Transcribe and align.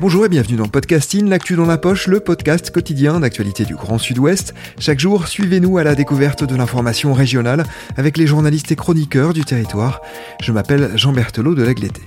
Bonjour 0.00 0.24
et 0.24 0.30
bienvenue 0.30 0.56
dans 0.56 0.66
Podcasting, 0.66 1.28
l'actu 1.28 1.56
dans 1.56 1.66
la 1.66 1.76
poche, 1.76 2.06
le 2.06 2.20
podcast 2.20 2.70
quotidien 2.70 3.20
d'actualité 3.20 3.66
du 3.66 3.74
Grand 3.74 3.98
Sud-Ouest. 3.98 4.54
Chaque 4.78 4.98
jour, 4.98 5.28
suivez-nous 5.28 5.76
à 5.76 5.84
la 5.84 5.94
découverte 5.94 6.42
de 6.42 6.56
l'information 6.56 7.12
régionale 7.12 7.64
avec 7.98 8.16
les 8.16 8.26
journalistes 8.26 8.72
et 8.72 8.76
chroniqueurs 8.76 9.34
du 9.34 9.44
territoire. 9.44 10.00
Je 10.42 10.52
m'appelle 10.52 10.92
Jean 10.96 11.12
Berthelot 11.12 11.54
de 11.54 11.62
l'Agleté. 11.62 12.00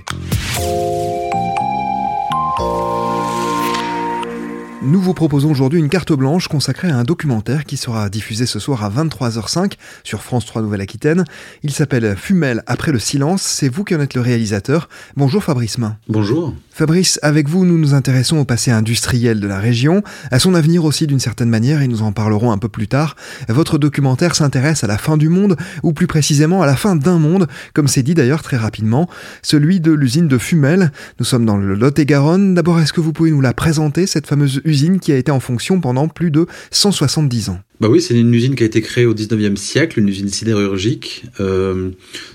Nous 4.86 5.00
vous 5.00 5.14
proposons 5.14 5.50
aujourd'hui 5.50 5.78
une 5.78 5.88
carte 5.88 6.12
blanche 6.12 6.46
consacrée 6.48 6.90
à 6.90 6.96
un 6.98 7.04
documentaire 7.04 7.64
qui 7.64 7.78
sera 7.78 8.10
diffusé 8.10 8.44
ce 8.44 8.58
soir 8.58 8.84
à 8.84 8.90
23h05 8.90 9.72
sur 10.02 10.22
France 10.22 10.44
3 10.44 10.60
Nouvelle-Aquitaine. 10.60 11.24
Il 11.62 11.70
s'appelle 11.70 12.14
Fumel 12.18 12.62
après 12.66 12.92
le 12.92 12.98
silence. 12.98 13.40
C'est 13.40 13.70
vous 13.70 13.84
qui 13.84 13.94
en 13.94 14.00
êtes 14.00 14.12
le 14.12 14.20
réalisateur. 14.20 14.90
Bonjour 15.16 15.42
Fabrice 15.42 15.78
Main. 15.78 15.96
Bonjour. 16.08 16.52
Fabrice, 16.76 17.20
avec 17.22 17.48
vous, 17.48 17.64
nous 17.64 17.78
nous 17.78 17.94
intéressons 17.94 18.38
au 18.38 18.44
passé 18.44 18.72
industriel 18.72 19.38
de 19.38 19.46
la 19.46 19.60
région, 19.60 20.02
à 20.32 20.40
son 20.40 20.56
avenir 20.56 20.84
aussi 20.84 21.06
d'une 21.06 21.20
certaine 21.20 21.48
manière, 21.48 21.82
et 21.82 21.86
nous 21.86 22.02
en 22.02 22.10
parlerons 22.10 22.50
un 22.50 22.58
peu 22.58 22.68
plus 22.68 22.88
tard. 22.88 23.14
Votre 23.48 23.78
documentaire 23.78 24.34
s'intéresse 24.34 24.82
à 24.82 24.88
la 24.88 24.98
fin 24.98 25.16
du 25.16 25.28
monde, 25.28 25.56
ou 25.84 25.92
plus 25.92 26.08
précisément 26.08 26.62
à 26.62 26.66
la 26.66 26.74
fin 26.74 26.96
d'un 26.96 27.20
monde, 27.20 27.46
comme 27.74 27.86
c'est 27.86 28.02
dit 28.02 28.14
d'ailleurs 28.14 28.42
très 28.42 28.56
rapidement, 28.56 29.08
celui 29.40 29.78
de 29.78 29.92
l'usine 29.92 30.26
de 30.26 30.36
Fumel. 30.36 30.90
Nous 31.20 31.24
sommes 31.24 31.46
dans 31.46 31.58
le 31.58 31.76
Lot-et-Garonne. 31.76 32.54
D'abord, 32.54 32.80
est-ce 32.80 32.92
que 32.92 33.00
vous 33.00 33.12
pouvez 33.12 33.30
nous 33.30 33.40
la 33.40 33.54
présenter, 33.54 34.08
cette 34.08 34.26
fameuse 34.26 34.60
usine 34.64 34.98
qui 34.98 35.12
a 35.12 35.16
été 35.16 35.30
en 35.30 35.38
fonction 35.38 35.80
pendant 35.80 36.08
plus 36.08 36.32
de 36.32 36.48
170 36.72 37.50
ans? 37.50 37.60
Bah 37.80 37.88
oui, 37.88 38.00
c'est 38.00 38.14
une 38.14 38.32
usine 38.32 38.54
qui 38.54 38.62
a 38.62 38.66
été 38.66 38.80
créée 38.80 39.04
au 39.04 39.14
19e 39.14 39.56
siècle, 39.56 39.98
une 39.98 40.08
usine 40.08 40.28
sidérurgique. 40.28 41.24
Euh, 41.40 41.90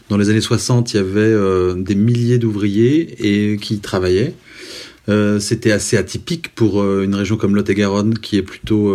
dans 0.10 0.18
les 0.18 0.30
années 0.30 0.42
60, 0.42 0.94
il 0.94 0.98
y 0.98 1.00
avait 1.00 1.20
euh, 1.22 1.76
des 1.76 1.96
milliers 1.96 2.38
d'ouvriers 2.38 3.16
et 3.20 3.58
qui 3.58 3.76
y 3.76 3.80
travaillaient. 3.80 4.34
Euh, 5.08 5.40
c'était 5.40 5.72
assez 5.72 5.96
atypique 5.96 6.54
pour 6.54 6.84
une 6.84 7.16
région 7.16 7.38
comme 7.38 7.56
Lot-et-Garonne 7.56 8.20
qui 8.20 8.38
est 8.38 8.44
plutôt 8.44 8.94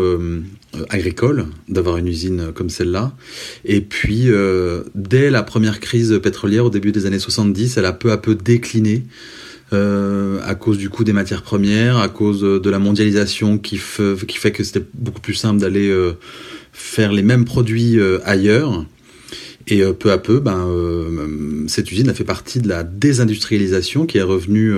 agricole 0.91 1.47
d'avoir 1.69 1.97
une 1.97 2.09
usine 2.09 2.53
comme 2.55 2.69
celle-là. 2.69 3.15
Et 3.65 3.81
puis, 3.81 4.29
dès 4.95 5.31
la 5.31 5.43
première 5.43 5.81
crise 5.81 6.21
pétrolière 6.23 6.67
au 6.67 6.71
début 6.71 6.93
des 6.93 7.07
années 7.07 7.19
70, 7.19 7.79
elle 7.79 7.87
a 7.87 7.93
peu 7.93 8.13
à 8.13 8.19
peu 8.19 8.35
décliné. 8.35 9.05
Euh, 9.73 10.41
à 10.45 10.55
cause 10.55 10.77
du 10.77 10.91
coût 10.91 11.05
des 11.05 11.15
matières 11.15 11.43
premières, 11.43 11.97
à 11.97 12.09
cause 12.09 12.43
de 12.43 12.71
la 12.71 12.79
mondialisation 12.79 13.57
qui, 13.59 13.79
fait 13.79 14.53
que 14.53 14.63
c'était 14.63 14.85
beaucoup 14.93 15.23
plus 15.23 15.35
simple 15.35 15.59
d'aller 15.59 15.89
euh, 15.89 16.13
faire 16.73 17.13
les 17.13 17.23
mêmes 17.23 17.45
produits 17.45 17.99
euh, 17.99 18.19
ailleurs. 18.25 18.85
Et 19.67 19.83
peu 19.99 20.13
à 20.13 20.19
peu, 20.19 20.41
ben, 20.41 20.69
cette 21.69 21.91
usine 21.91 22.11
a 22.11 22.15
fait 22.15 22.23
partie 22.23 22.61
de 22.61 22.69
la 22.69 22.85
désindustrialisation 22.85 24.05
qui 24.05 24.19
est 24.19 24.23
revenue 24.23 24.75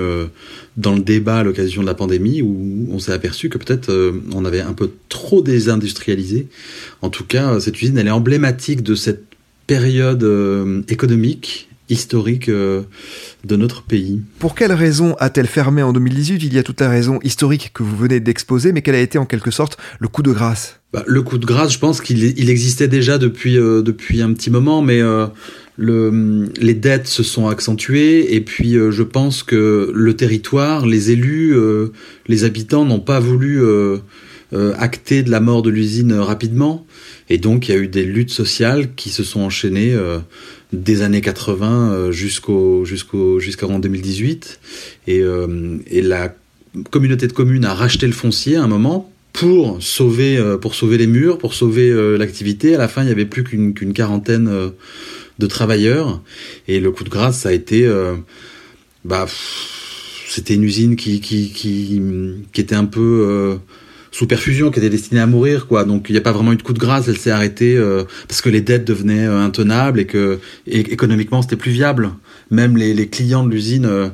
dans 0.77 0.95
le 0.95 1.01
débat 1.01 1.39
à 1.39 1.43
l'occasion 1.43 1.81
de 1.81 1.87
la 1.87 1.93
pandémie 1.93 2.41
où 2.41 2.87
on 2.89 2.97
s'est 2.97 3.11
aperçu 3.11 3.49
que 3.49 3.57
peut-être 3.57 4.13
on 4.33 4.45
avait 4.45 4.61
un 4.61 4.71
peu 4.71 4.91
trop 5.09 5.41
désindustrialisé. 5.41 6.47
En 7.01 7.09
tout 7.09 7.25
cas, 7.25 7.59
cette 7.59 7.81
usine, 7.81 7.97
elle 7.97 8.07
est 8.07 8.11
emblématique 8.11 8.81
de 8.81 8.95
cette 8.95 9.25
période 9.67 10.25
économique 10.87 11.67
historique 11.89 12.49
euh, 12.49 12.83
de 13.45 13.55
notre 13.55 13.83
pays. 13.83 14.21
Pour 14.39 14.55
quelle 14.55 14.73
raison 14.73 15.15
a-t-elle 15.19 15.47
fermé 15.47 15.81
en 15.81 15.93
2018 15.93 16.43
Il 16.43 16.53
y 16.53 16.57
a 16.57 16.63
toute 16.63 16.81
la 16.81 16.89
raison 16.89 17.19
historique 17.23 17.71
que 17.73 17.83
vous 17.83 17.95
venez 17.95 18.19
d'exposer, 18.19 18.71
mais 18.71 18.81
quel 18.81 18.95
a 18.95 18.99
été 18.99 19.17
en 19.17 19.25
quelque 19.25 19.51
sorte 19.51 19.77
le 19.99 20.07
coup 20.07 20.23
de 20.23 20.31
grâce 20.31 20.79
bah, 20.93 21.03
Le 21.07 21.21
coup 21.21 21.37
de 21.37 21.45
grâce, 21.45 21.73
je 21.73 21.79
pense 21.79 22.01
qu'il 22.01 22.23
il 22.23 22.49
existait 22.49 22.87
déjà 22.87 23.17
depuis, 23.17 23.57
euh, 23.57 23.81
depuis 23.81 24.21
un 24.21 24.33
petit 24.33 24.49
moment, 24.49 24.81
mais 24.81 25.01
euh, 25.01 25.27
le, 25.77 26.49
les 26.59 26.73
dettes 26.73 27.07
se 27.07 27.23
sont 27.23 27.47
accentuées, 27.47 28.35
et 28.35 28.41
puis 28.41 28.73
je 28.73 29.03
pense 29.03 29.43
que 29.43 29.91
le 29.93 30.15
territoire, 30.15 30.87
les 30.87 31.11
élus, 31.11 31.55
les 32.27 32.43
habitants 32.45 32.83
n'ont 32.83 32.99
pas 32.99 33.19
voulu 33.19 33.61
acter 34.53 35.23
de 35.23 35.29
la 35.29 35.39
mort 35.39 35.61
de 35.61 35.69
l'usine 35.69 36.13
rapidement, 36.13 36.85
et 37.29 37.37
donc 37.37 37.67
il 37.67 37.71
y 37.71 37.77
a 37.77 37.77
eu 37.77 37.87
des 37.87 38.05
luttes 38.05 38.31
sociales 38.31 38.93
qui 38.95 39.09
se 39.09 39.23
sont 39.23 39.41
enchaînées 39.41 39.93
des 40.73 41.01
années 41.01 41.21
80 41.21 41.91
euh, 41.91 42.11
jusqu'au 42.11 42.83
jusqu'au 42.85 43.39
jusqu'en 43.39 43.79
2018 43.79 44.59
et, 45.07 45.21
euh, 45.21 45.77
la 45.91 46.35
communauté 46.91 47.27
de 47.27 47.33
communes 47.33 47.65
a 47.65 47.73
racheté 47.73 48.05
le 48.05 48.13
foncier 48.13 48.57
à 48.57 48.63
un 48.63 48.67
moment 48.67 49.11
pour 49.33 49.81
sauver 49.81 50.37
euh, 50.37 50.57
pour 50.57 50.75
sauver 50.75 50.97
les 50.97 51.07
murs, 51.07 51.37
pour 51.37 51.53
sauver 51.53 51.91
l'activité. 52.17 52.75
À 52.75 52.77
la 52.77 52.87
fin, 52.87 53.03
il 53.03 53.09
y 53.09 53.11
avait 53.11 53.25
plus 53.25 53.43
qu'une 53.43 53.73
qu'une 53.73 53.93
quarantaine 53.93 54.71
de 55.39 55.47
travailleurs. 55.47 56.21
Et 56.67 56.79
le 56.79 56.91
coup 56.91 57.03
de 57.03 57.09
grâce 57.09 57.39
ça 57.39 57.49
a 57.49 57.51
été 57.53 57.89
bah 59.05 59.25
c'était 60.27 60.55
une 60.55 60.63
usine 60.63 60.95
qui 60.95 61.21
qui 61.21 61.49
qui 61.49 62.01
qui 62.51 62.61
était 62.61 62.75
un 62.75 62.85
peu 62.85 63.57
sous 64.11 64.27
perfusion 64.27 64.71
qui 64.71 64.79
était 64.79 64.89
destinée 64.89 65.21
à 65.21 65.27
mourir 65.27 65.67
quoi. 65.67 65.83
Donc 65.83 66.07
il 66.09 66.13
n'y 66.13 66.17
a 66.17 66.21
pas 66.21 66.31
vraiment 66.31 66.53
eu 66.53 66.57
de 66.57 66.63
coup 66.63 66.73
de 66.73 66.79
grâce. 66.79 67.07
Elle 67.07 67.17
s'est 67.17 67.31
arrêtée 67.31 67.77
euh, 67.77 68.03
parce 68.27 68.41
que 68.41 68.49
les 68.49 68.61
dettes 68.61 68.85
devenaient 68.85 69.27
euh, 69.27 69.39
intenables 69.39 69.99
et 69.99 70.05
que 70.05 70.39
économiquement 70.67 71.41
c'était 71.41 71.55
plus 71.55 71.71
viable. 71.71 72.11
Même 72.51 72.77
les, 72.77 72.93
les 72.93 73.07
clients 73.07 73.43
de 73.43 73.49
l'usine 73.49 73.85
euh, 73.85 74.09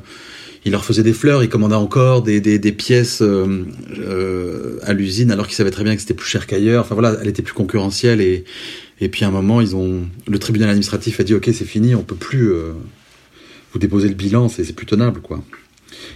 ils 0.64 0.72
leur 0.72 0.84
faisaient 0.84 1.02
des 1.02 1.12
fleurs 1.12 1.42
ils 1.42 1.50
commandaient 1.50 1.74
encore 1.74 2.22
des, 2.22 2.40
des, 2.40 2.58
des 2.58 2.72
pièces 2.72 3.22
à 3.22 4.92
l'usine 4.94 5.30
alors 5.30 5.46
qu'ils 5.46 5.56
savaient 5.56 5.70
très 5.70 5.84
bien 5.84 5.94
que 5.94 6.00
c'était 6.00 6.14
plus 6.14 6.28
cher 6.28 6.46
qu'ailleurs. 6.46 6.84
Enfin 6.84 6.94
voilà 6.94 7.16
elle 7.20 7.28
était 7.28 7.42
plus 7.42 7.54
concurrentielle 7.54 8.20
et 8.20 8.44
et 9.00 9.08
puis 9.08 9.24
à 9.24 9.28
un 9.28 9.32
moment 9.32 9.60
ils 9.60 9.76
ont 9.76 10.02
le 10.26 10.38
tribunal 10.38 10.70
administratif 10.70 11.20
a 11.20 11.24
dit 11.24 11.34
ok 11.34 11.50
c'est 11.52 11.64
fini 11.64 11.94
on 11.94 12.02
peut 12.02 12.14
plus 12.14 12.52
vous 13.72 13.78
déposer 13.78 14.08
le 14.08 14.14
bilan 14.14 14.48
c'est 14.48 14.72
plus 14.72 14.86
tenable 14.86 15.20
quoi 15.20 15.42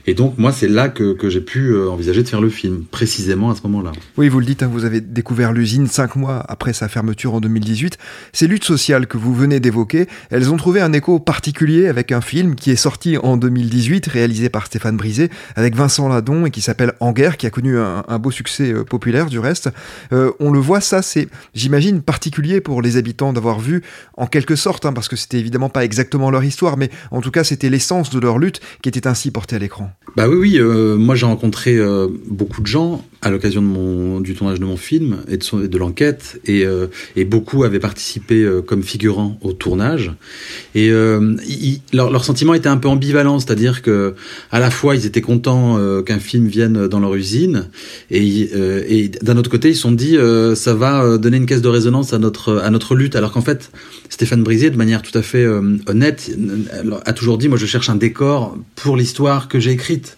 et 0.06 0.14
donc, 0.14 0.38
moi, 0.38 0.52
c'est 0.52 0.68
là 0.68 0.88
que, 0.88 1.16
j'ai 1.28 1.40
pu 1.40 1.70
euh, 1.70 1.90
envisager 1.90 2.22
de 2.22 2.28
faire 2.28 2.40
le 2.40 2.48
film, 2.48 2.84
précisément 2.90 3.50
à 3.50 3.54
ce 3.54 3.62
moment-là. 3.64 3.92
Oui, 4.16 4.28
vous 4.28 4.40
le 4.40 4.46
dites, 4.46 4.62
hein, 4.62 4.70
vous 4.72 4.84
avez 4.84 5.00
découvert 5.00 5.52
l'usine 5.52 5.86
cinq 5.86 6.16
mois 6.16 6.44
après 6.48 6.72
sa 6.72 6.88
fermeture 6.88 7.34
en 7.34 7.40
2018. 7.40 7.98
Ces 8.32 8.46
luttes 8.46 8.64
sociales 8.64 9.06
que 9.06 9.18
vous 9.18 9.34
venez 9.34 9.60
d'évoquer, 9.60 10.06
elles 10.30 10.50
ont 10.50 10.56
trouvé 10.56 10.80
un 10.80 10.92
écho 10.92 11.18
particulier 11.18 11.88
avec 11.88 12.12
un 12.12 12.20
film 12.20 12.54
qui 12.54 12.70
est 12.70 12.76
sorti 12.76 13.18
en 13.18 13.36
2018, 13.36 14.06
réalisé 14.06 14.48
par 14.48 14.66
Stéphane 14.66 14.96
Brisé, 14.96 15.30
avec 15.56 15.76
Vincent 15.76 16.08
Ladon 16.08 16.46
et 16.46 16.50
qui 16.50 16.60
s'appelle 16.60 16.92
En 17.00 17.12
guerre, 17.12 17.36
qui 17.36 17.46
a 17.46 17.50
connu 17.50 17.78
un, 17.78 18.04
un 18.08 18.18
beau 18.18 18.30
succès 18.30 18.72
euh, 18.72 18.84
populaire 18.84 19.26
du 19.26 19.38
reste. 19.38 19.70
Euh, 20.12 20.32
on 20.40 20.50
le 20.50 20.58
voit, 20.58 20.80
ça, 20.80 21.02
c'est, 21.02 21.28
j'imagine, 21.54 22.02
particulier 22.02 22.60
pour 22.60 22.82
les 22.82 22.96
habitants 22.96 23.32
d'avoir 23.32 23.60
vu, 23.60 23.82
en 24.16 24.26
quelque 24.26 24.56
sorte, 24.56 24.86
hein, 24.86 24.92
parce 24.92 25.08
que 25.08 25.16
c'était 25.16 25.38
évidemment 25.38 25.68
pas 25.68 25.84
exactement 25.84 26.30
leur 26.30 26.44
histoire, 26.44 26.76
mais 26.76 26.90
en 27.10 27.20
tout 27.20 27.30
cas, 27.30 27.44
c'était 27.44 27.70
l'essence 27.70 28.10
de 28.10 28.18
leur 28.18 28.38
lutte 28.38 28.60
qui 28.82 28.88
était 28.88 29.06
ainsi 29.06 29.30
portée 29.30 29.56
à 29.56 29.58
l'écran. 29.58 29.77
Bah 30.16 30.28
oui, 30.28 30.36
oui. 30.36 30.58
Euh, 30.58 30.96
moi, 30.96 31.14
j'ai 31.14 31.26
rencontré 31.26 31.76
euh, 31.76 32.08
beaucoup 32.28 32.60
de 32.60 32.66
gens 32.66 33.04
à 33.20 33.30
l'occasion 33.30 33.60
de 33.60 33.66
mon 33.66 34.20
du 34.20 34.34
tournage 34.34 34.60
de 34.60 34.64
mon 34.64 34.76
film 34.76 35.18
et 35.28 35.36
de, 35.36 35.66
de 35.66 35.78
l'enquête, 35.78 36.40
et, 36.44 36.64
euh, 36.64 36.86
et 37.16 37.24
beaucoup 37.24 37.64
avaient 37.64 37.80
participé 37.80 38.48
comme 38.66 38.82
figurants 38.82 39.38
au 39.42 39.52
tournage. 39.52 40.12
Et 40.74 40.90
leur, 40.90 42.10
leur, 42.10 42.24
sentiment 42.24 42.54
était 42.54 42.68
un 42.68 42.76
peu 42.76 42.88
ambivalent, 42.88 43.38
c'est-à-dire 43.40 43.82
que 43.82 44.14
à 44.50 44.58
la 44.58 44.70
fois 44.70 44.94
ils 44.94 45.06
étaient 45.06 45.20
contents 45.20 45.78
qu'un 46.02 46.18
film 46.18 46.46
vienne 46.46 46.86
dans 46.86 47.00
leur 47.00 47.14
usine, 47.14 47.68
et, 48.10 48.50
et 48.88 49.08
d'un 49.08 49.36
autre 49.36 49.50
côté 49.50 49.70
ils 49.70 49.74
se 49.74 49.82
sont 49.82 49.92
dit 49.92 50.16
ça 50.54 50.74
va 50.74 51.18
donner 51.18 51.38
une 51.38 51.46
caisse 51.46 51.62
de 51.62 51.68
résonance 51.68 52.12
à 52.12 52.18
notre 52.18 52.58
à 52.58 52.70
notre 52.70 52.94
lutte, 52.94 53.16
alors 53.16 53.32
qu'en 53.32 53.42
fait 53.42 53.70
Stéphane 54.08 54.42
Brisé, 54.42 54.70
de 54.70 54.76
manière 54.76 55.02
tout 55.02 55.16
à 55.16 55.22
fait 55.22 55.46
honnête, 55.86 56.30
a 57.04 57.12
toujours 57.12 57.38
dit 57.38 57.48
moi 57.48 57.58
je 57.58 57.66
cherche 57.66 57.90
un 57.90 57.96
décor 57.96 58.56
pour 58.76 58.96
l'histoire 58.96 59.48
que 59.48 59.58
j'ai 59.58 59.72
écrite. 59.72 60.16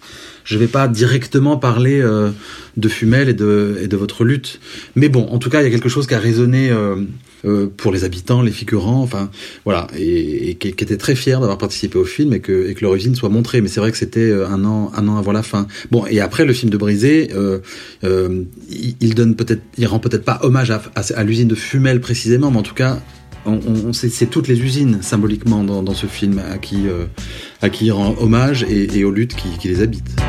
Je 0.51 0.59
vais 0.59 0.67
pas 0.67 0.89
directement 0.89 1.57
parler 1.57 2.01
euh, 2.01 2.31
de 2.77 2.89
Fumel 2.89 3.29
et 3.29 3.35
de, 3.35 3.97
votre 3.97 4.25
lutte. 4.25 4.59
Mais 4.97 5.09
bon, 5.09 5.29
en 5.29 5.39
tout 5.39 5.49
cas, 5.49 5.61
il 5.61 5.65
y 5.65 5.69
a 5.69 5.71
quelque 5.71 5.89
chose 5.89 6.09
qui 6.09 6.15
a 6.15 6.19
résonné 6.19 6.73
euh, 6.73 6.97
euh, 7.45 7.69
pour 7.77 7.93
les 7.93 8.03
habitants, 8.03 8.43
les 8.43 8.51
figurants, 8.51 9.01
enfin, 9.01 9.31
voilà, 9.65 9.87
et, 9.97 10.57
qui, 10.57 10.73
qui, 10.73 10.83
était 10.83 10.97
très 10.97 11.15
fier 11.15 11.39
d'avoir 11.39 11.57
participé 11.57 11.99
au 11.99 12.05
film 12.05 12.33
et 12.33 12.41
que, 12.41 12.69
et 12.69 12.75
que 12.75 12.83
l'origine 12.83 13.15
soit 13.15 13.29
montrée. 13.29 13.61
Mais 13.61 13.69
c'est 13.69 13.79
vrai 13.79 13.93
que 13.93 13.97
c'était 13.97 14.33
un 14.33 14.65
an, 14.65 14.91
un 14.97 15.07
an 15.07 15.19
avant 15.19 15.31
la 15.31 15.45
fin. 15.45 15.69
Bon, 15.93 16.05
et 16.07 16.19
après, 16.19 16.45
le 16.45 16.53
film 16.53 16.73
de 16.73 16.77
Brisé, 16.77 17.31
il, 18.03 19.15
donne 19.15 19.37
rend 19.85 19.99
peut-être 20.01 20.25
pas 20.25 20.41
hommage 20.43 20.73
à 20.73 21.23
l'usine 21.23 21.47
de 21.47 21.55
Fumel 21.55 22.01
précisément, 22.01 22.51
mais 22.51 22.59
en 22.59 22.65
tout 22.65 22.75
cas, 22.75 22.99
on, 23.47 23.93
c'est 23.93 24.27
toutes 24.27 24.49
les 24.49 24.61
usines 24.61 24.99
symboliquement 25.01 25.63
dans, 25.63 25.95
ce 25.95 26.07
film 26.07 26.41
à 26.41 26.59
qui, 26.59 26.87
à 27.63 27.71
qui 27.71 27.91
rend 27.91 28.15
hommage 28.19 28.65
et, 28.69 29.05
aux 29.05 29.11
luttes 29.11 29.37
qui 29.37 29.69
les 29.69 29.83
habitent. 29.83 30.21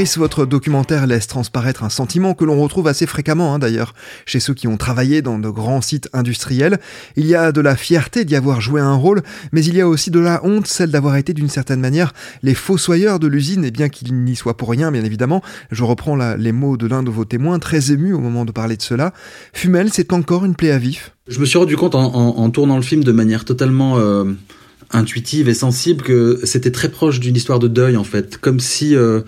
Votre 0.00 0.46
documentaire 0.46 1.06
laisse 1.06 1.26
transparaître 1.26 1.84
un 1.84 1.90
sentiment 1.90 2.32
que 2.32 2.46
l'on 2.46 2.58
retrouve 2.58 2.88
assez 2.88 3.04
fréquemment 3.04 3.52
hein, 3.54 3.58
d'ailleurs 3.58 3.92
chez 4.24 4.40
ceux 4.40 4.54
qui 4.54 4.66
ont 4.66 4.78
travaillé 4.78 5.20
dans 5.20 5.38
de 5.38 5.50
grands 5.50 5.82
sites 5.82 6.08
industriels. 6.14 6.80
Il 7.16 7.26
y 7.26 7.34
a 7.34 7.52
de 7.52 7.60
la 7.60 7.76
fierté 7.76 8.24
d'y 8.24 8.34
avoir 8.34 8.62
joué 8.62 8.80
un 8.80 8.94
rôle, 8.94 9.20
mais 9.52 9.62
il 9.62 9.76
y 9.76 9.80
a 9.82 9.86
aussi 9.86 10.10
de 10.10 10.18
la 10.18 10.42
honte, 10.42 10.66
celle 10.66 10.90
d'avoir 10.90 11.16
été 11.16 11.34
d'une 11.34 11.50
certaine 11.50 11.80
manière 11.80 12.14
les 12.42 12.54
fossoyeurs 12.54 13.18
de 13.18 13.26
l'usine, 13.26 13.62
et 13.62 13.70
bien 13.70 13.90
qu'il 13.90 14.14
n'y 14.24 14.36
soit 14.36 14.56
pour 14.56 14.70
rien, 14.70 14.90
bien 14.90 15.04
évidemment. 15.04 15.42
Je 15.70 15.84
reprends 15.84 16.16
les 16.16 16.52
mots 16.52 16.78
de 16.78 16.86
l'un 16.86 17.02
de 17.02 17.10
vos 17.10 17.26
témoins, 17.26 17.58
très 17.58 17.92
ému 17.92 18.14
au 18.14 18.20
moment 18.20 18.46
de 18.46 18.52
parler 18.52 18.78
de 18.78 18.82
cela. 18.82 19.12
Fumel, 19.52 19.90
c'est 19.92 20.14
encore 20.14 20.46
une 20.46 20.54
plaie 20.54 20.70
à 20.70 20.78
vif? 20.78 21.14
Je 21.28 21.40
me 21.40 21.44
suis 21.44 21.58
rendu 21.58 21.76
compte 21.76 21.94
en, 21.94 22.48
tournant 22.48 22.76
le 22.76 22.82
film 22.82 23.04
de 23.04 23.12
manière 23.12 23.44
totalement... 23.44 23.98
Euh, 23.98 24.24
intuitive 24.92 25.48
et 25.48 25.54
sensible 25.54 26.02
que 26.02 26.40
c'était 26.44 26.72
très 26.72 26.88
proche 26.88 27.20
d'une 27.20 27.36
histoire 27.36 27.58
de 27.58 27.68
deuil 27.68 27.96
en 27.96 28.04
fait, 28.04 28.38
comme 28.38 28.58
si 28.58 28.96
euh, 28.96 29.20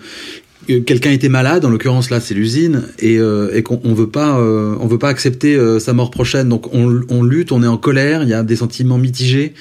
quelqu'un 0.67 1.11
était 1.11 1.29
malade, 1.29 1.65
en 1.65 1.69
l'occurrence 1.69 2.09
là 2.09 2.19
c'est 2.19 2.33
l'usine, 2.33 2.83
et, 2.99 3.17
euh, 3.17 3.55
et 3.55 3.63
qu'on 3.63 3.93
veut 3.93 4.09
pas, 4.09 4.39
euh, 4.39 4.75
on 4.79 4.87
veut 4.87 4.97
pas 4.97 5.09
accepter 5.09 5.55
euh, 5.55 5.79
sa 5.79 5.93
mort 5.93 6.11
prochaine, 6.11 6.49
donc 6.49 6.73
on, 6.73 7.01
on, 7.09 7.23
lutte, 7.23 7.51
on 7.51 7.63
est 7.63 7.67
en 7.67 7.77
colère, 7.77 8.23
il 8.23 8.29
y 8.29 8.33
a 8.33 8.43
des 8.43 8.55
sentiments 8.55 8.97
mitigés, 8.97 9.53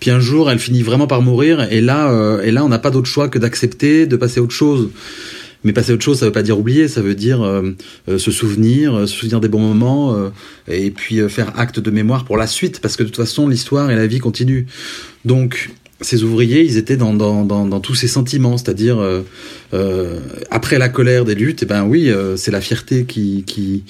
puis 0.00 0.10
un 0.10 0.20
jour 0.20 0.50
elle 0.50 0.58
finit 0.58 0.82
vraiment 0.82 1.06
par 1.06 1.22
mourir, 1.22 1.72
et 1.72 1.80
là, 1.80 2.40
et 2.42 2.50
là 2.50 2.64
on 2.64 2.68
n'a 2.68 2.78
pas 2.78 2.90
d'autre 2.90 3.08
choix 3.08 3.28
que 3.28 3.38
d'accepter, 3.38 4.06
de 4.06 4.16
passer 4.16 4.40
à 4.40 4.42
autre 4.42 4.54
chose. 4.54 4.90
Mais 5.62 5.74
passer 5.74 5.92
à 5.92 5.94
autre 5.94 6.04
chose, 6.04 6.18
ça 6.18 6.24
veut 6.24 6.32
pas 6.32 6.42
dire 6.42 6.58
oublier, 6.58 6.88
ça 6.88 7.02
veut 7.02 7.14
dire 7.14 7.46
se 8.08 8.30
souvenir, 8.30 9.00
se 9.00 9.14
souvenir 9.14 9.40
des 9.40 9.48
bons 9.48 9.60
moments, 9.60 10.16
et 10.68 10.90
puis 10.90 11.20
faire 11.28 11.52
acte 11.58 11.80
de 11.80 11.90
mémoire 11.90 12.24
pour 12.24 12.38
la 12.38 12.46
suite, 12.46 12.80
parce 12.80 12.96
que 12.96 13.02
de 13.02 13.08
toute 13.08 13.18
façon 13.18 13.46
l'histoire 13.46 13.90
et 13.90 13.96
la 13.96 14.06
vie 14.06 14.20
continuent. 14.20 14.64
Donc 15.26 15.70
ces 16.00 16.24
ouvriers, 16.24 16.62
ils 16.62 16.76
étaient 16.78 16.96
dans, 16.96 17.12
dans, 17.14 17.44
dans, 17.44 17.80
tous 17.80 17.94
ces 17.94 18.08
sentiments, 18.08 18.56
c'est-à-dire 18.56 18.98
euh, 18.98 19.22
euh, 19.74 20.20
après 20.50 20.78
la 20.78 20.88
colère 20.88 21.24
des 21.24 21.34
luttes, 21.34 21.62
et 21.62 21.66
eh 21.66 21.68
ben 21.68 21.84
oui, 21.84 22.10
euh, 22.10 22.36
c'est 22.36 22.50
la 22.50 22.60
fierté 22.60 23.04
qui, 23.04 23.44
qui, 23.46 23.84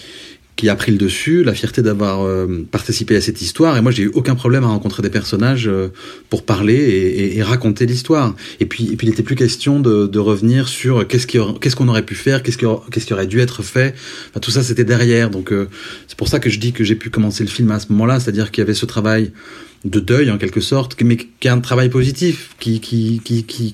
qui 0.61 0.69
a 0.69 0.77
pris 0.77 0.93
le 0.93 0.99
dessus, 0.99 1.43
la 1.43 1.55
fierté 1.55 1.81
d'avoir 1.81 2.23
euh, 2.23 2.67
participé 2.71 3.17
à 3.17 3.23
cette 3.23 3.41
histoire. 3.41 3.79
Et 3.79 3.81
moi, 3.81 3.93
j'ai 3.93 4.03
eu 4.03 4.11
aucun 4.13 4.35
problème 4.35 4.63
à 4.63 4.67
rencontrer 4.67 5.03
des 5.03 5.09
personnages 5.09 5.67
euh, 5.67 5.89
pour 6.29 6.45
parler 6.45 7.33
et, 7.35 7.43
raconter 7.43 7.87
l'histoire. 7.87 8.37
Et 8.61 8.67
puis, 8.67 8.85
il 9.01 9.09
n'était 9.09 9.23
plus 9.23 9.37
question 9.37 9.81
de, 9.81 10.19
revenir 10.19 10.69
sur 10.69 11.09
qu'est-ce 11.09 11.77
qu'on 11.77 11.89
aurait 11.89 12.05
pu 12.05 12.15
faire, 12.15 12.43
qu'est-ce 12.43 12.59
qui, 12.59 12.67
aurait 13.15 13.27
dû 13.27 13.41
être 13.41 13.63
fait. 13.63 13.95
Tout 14.43 14.51
ça, 14.51 14.63
c'était 14.63 14.85
derrière. 14.85 15.31
Donc, 15.31 15.51
euh, 15.51 15.67
c'est 16.07 16.19
pour 16.19 16.29
ça 16.29 16.41
que 16.41 16.51
je 16.51 16.59
dis 16.59 16.73
que 16.73 16.85
j'ai 16.85 16.95
pu 16.95 17.09
commencer 17.09 17.43
le 17.43 17.49
film 17.49 17.71
à 17.71 17.81
ce 17.81 17.87
moment-là, 17.93 18.21
c'est-à-dire 18.21 18.51
qu'il 18.51 18.61
y 18.61 18.65
avait 18.65 18.75
ce 18.75 18.85
travail 18.85 19.33
de 19.87 19.99
deuil 19.99 20.31
en 20.31 20.37
quelque 20.37 20.61
sorte, 20.61 21.01
mais 21.01 21.17
qui 21.17 21.49
est 21.49 21.51
un 21.51 21.61
travail 21.61 21.89
positif 21.89 22.55
qui, 22.61 22.83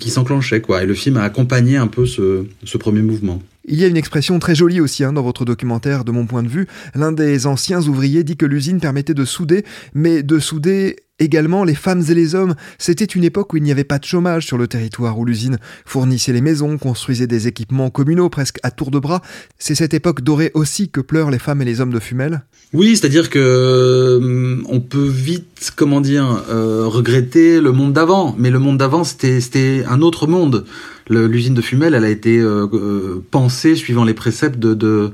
s'enclenchait. 0.07 0.63
Et 0.81 0.87
le 0.87 0.95
film 0.95 1.17
a 1.17 1.25
accompagné 1.25 1.79
un 1.79 1.89
peu 1.89 2.07
ce 2.07 2.77
premier 2.79 3.03
mouvement. 3.03 3.43
Il 3.69 3.81
y 3.81 3.85
a 3.85 3.89
une 3.89 3.97
expression 3.97 4.39
très 4.39 4.55
jolie 4.55 4.81
aussi 4.81 5.03
hein, 5.03 5.13
dans 5.13 5.23
votre 5.23 5.45
documentaire, 5.45 6.05
de 6.05 6.13
mon 6.13 6.27
point 6.27 6.45
de 6.45 6.49
vue. 6.49 6.69
L'un 6.95 7.11
des 7.11 7.49
anciens 7.49 7.83
ouvriers 7.83 8.23
dit 8.23 8.37
que 8.37 8.47
l'usine 8.47 8.79
permettait 8.79 9.13
de 9.13 9.25
souder, 9.25 9.65
mais 9.93 10.23
de 10.23 10.39
souder 10.39 10.97
également 11.19 11.65
les 11.65 11.75
femmes 11.75 12.03
et 12.09 12.15
les 12.15 12.37
hommes. 12.37 12.55
C'était 12.79 13.05
une 13.05 13.25
époque 13.25 13.53
où 13.53 13.57
il 13.57 13.65
n'y 13.65 13.73
avait 13.73 13.83
pas 13.83 13.99
de 13.99 14.05
chômage 14.05 14.47
sur 14.47 14.57
le 14.57 14.69
territoire, 14.69 15.19
où 15.19 15.25
l'usine 15.25 15.59
fournissait 15.85 16.33
les 16.33 16.43
maisons, 16.43 16.79
construisait 16.79 17.27
des 17.27 17.49
équipements 17.49 17.91
communaux 17.91 18.29
presque 18.29 18.59
à 18.63 18.71
tour 18.71 18.93
de 18.93 19.01
bras. 19.01 19.21
C'est 19.59 19.75
cette 19.75 19.95
époque 19.95 20.21
dorée 20.21 20.53
aussi 20.55 20.89
que 20.89 21.01
pleurent 21.01 21.33
les 21.33 21.41
femmes 21.41 21.61
et 21.61 21.65
les 21.65 21.81
hommes 21.81 21.93
de 21.93 21.99
Fumel 21.99 22.45
Oui, 22.73 22.97
c'est-à-dire 22.97 23.31
que 23.31 23.39
euh, 23.41 24.63
on 24.69 24.79
peut 24.79 25.09
vite, 25.09 25.73
comment 25.75 26.01
dire, 26.01 26.45
euh, 26.51 26.87
regretter 26.87 27.61
le 27.61 27.73
monde 27.73 27.93
d'avant, 27.93 28.37
mais 28.39 28.51
le 28.51 28.61
monde 28.61 28.79
d'avant 28.79 29.03
c'était 29.03 29.83
un 29.89 30.03
autre 30.03 30.29
monde 30.29 30.65
l'usine 31.09 31.55
de 31.55 31.61
Fumel, 31.61 31.95
elle 31.95 32.05
a 32.05 32.09
été 32.11 32.39
euh, 32.39 32.67
euh, 32.73 33.25
pensée 33.31 33.77
suivant 33.77 34.05
les 34.05 34.15
préceptes 34.15 34.59
de, 34.59 35.13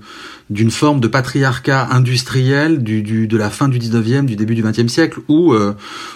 d'une 0.53 0.71
forme 0.71 1.01
de 1.01 1.09
patriarcat 1.09 1.89
industriel 1.91 2.83
du, 2.83 3.03
du, 3.03 3.27
de 3.27 3.37
la 3.37 3.51
fin 3.51 3.69
du 3.69 3.79
19e, 3.79 4.25
du 4.25 4.37
début 4.37 4.55
du 4.55 4.63
20e 4.63 4.89
siècle, 4.89 5.21
où, 5.29 5.53
euh, 5.53 5.75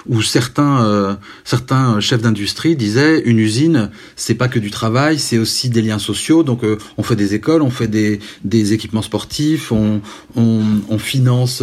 où 0.08 0.22
certains, 0.22 1.18
certains 1.44 2.00
chefs 2.00 2.22
d'industrie 2.22 2.76
disaient 2.76 3.20
une 3.24 3.38
usine, 3.38 3.90
c'est 4.14 4.34
pas 4.34 4.48
que 4.48 4.58
du 4.58 4.70
travail, 4.70 5.18
c'est 5.18 5.38
aussi 5.38 5.68
des 5.68 5.82
liens 5.82 5.98
sociaux. 5.98 6.42
Donc 6.42 6.62
on 6.96 7.02
fait 7.02 7.16
des 7.16 7.34
écoles, 7.34 7.62
on 7.62 7.70
fait 7.70 7.88
des, 7.88 8.20
des 8.44 8.72
équipements 8.72 9.02
sportifs, 9.02 9.72
on, 9.72 10.00
on, 10.36 10.62
on 10.88 10.98
finance 10.98 11.62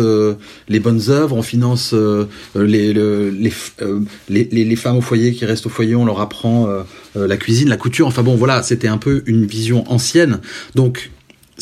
les 0.67 0.79
bonnes 0.79 1.09
œuvres, 1.09 1.35
on 1.35 1.41
finance 1.41 1.93
les, 2.55 2.93
les, 2.93 3.53
les, 4.29 4.65
les, 4.65 4.75
femmes 4.75 4.97
au 4.97 5.01
foyer 5.01 5.33
qui 5.33 5.45
restent 5.45 5.65
au 5.65 5.69
foyer, 5.69 5.95
on 5.95 6.05
leur 6.05 6.19
apprend 6.19 6.67
la 7.15 7.37
cuisine, 7.37 7.69
la 7.69 7.77
couture 7.77 7.93
Enfin 8.07 8.23
bon, 8.23 8.35
voilà, 8.35 8.63
c'était 8.63 8.87
un 8.87 8.97
peu 8.97 9.23
une 9.25 9.45
vision 9.45 9.89
ancienne. 9.91 10.39
Donc 10.75 11.11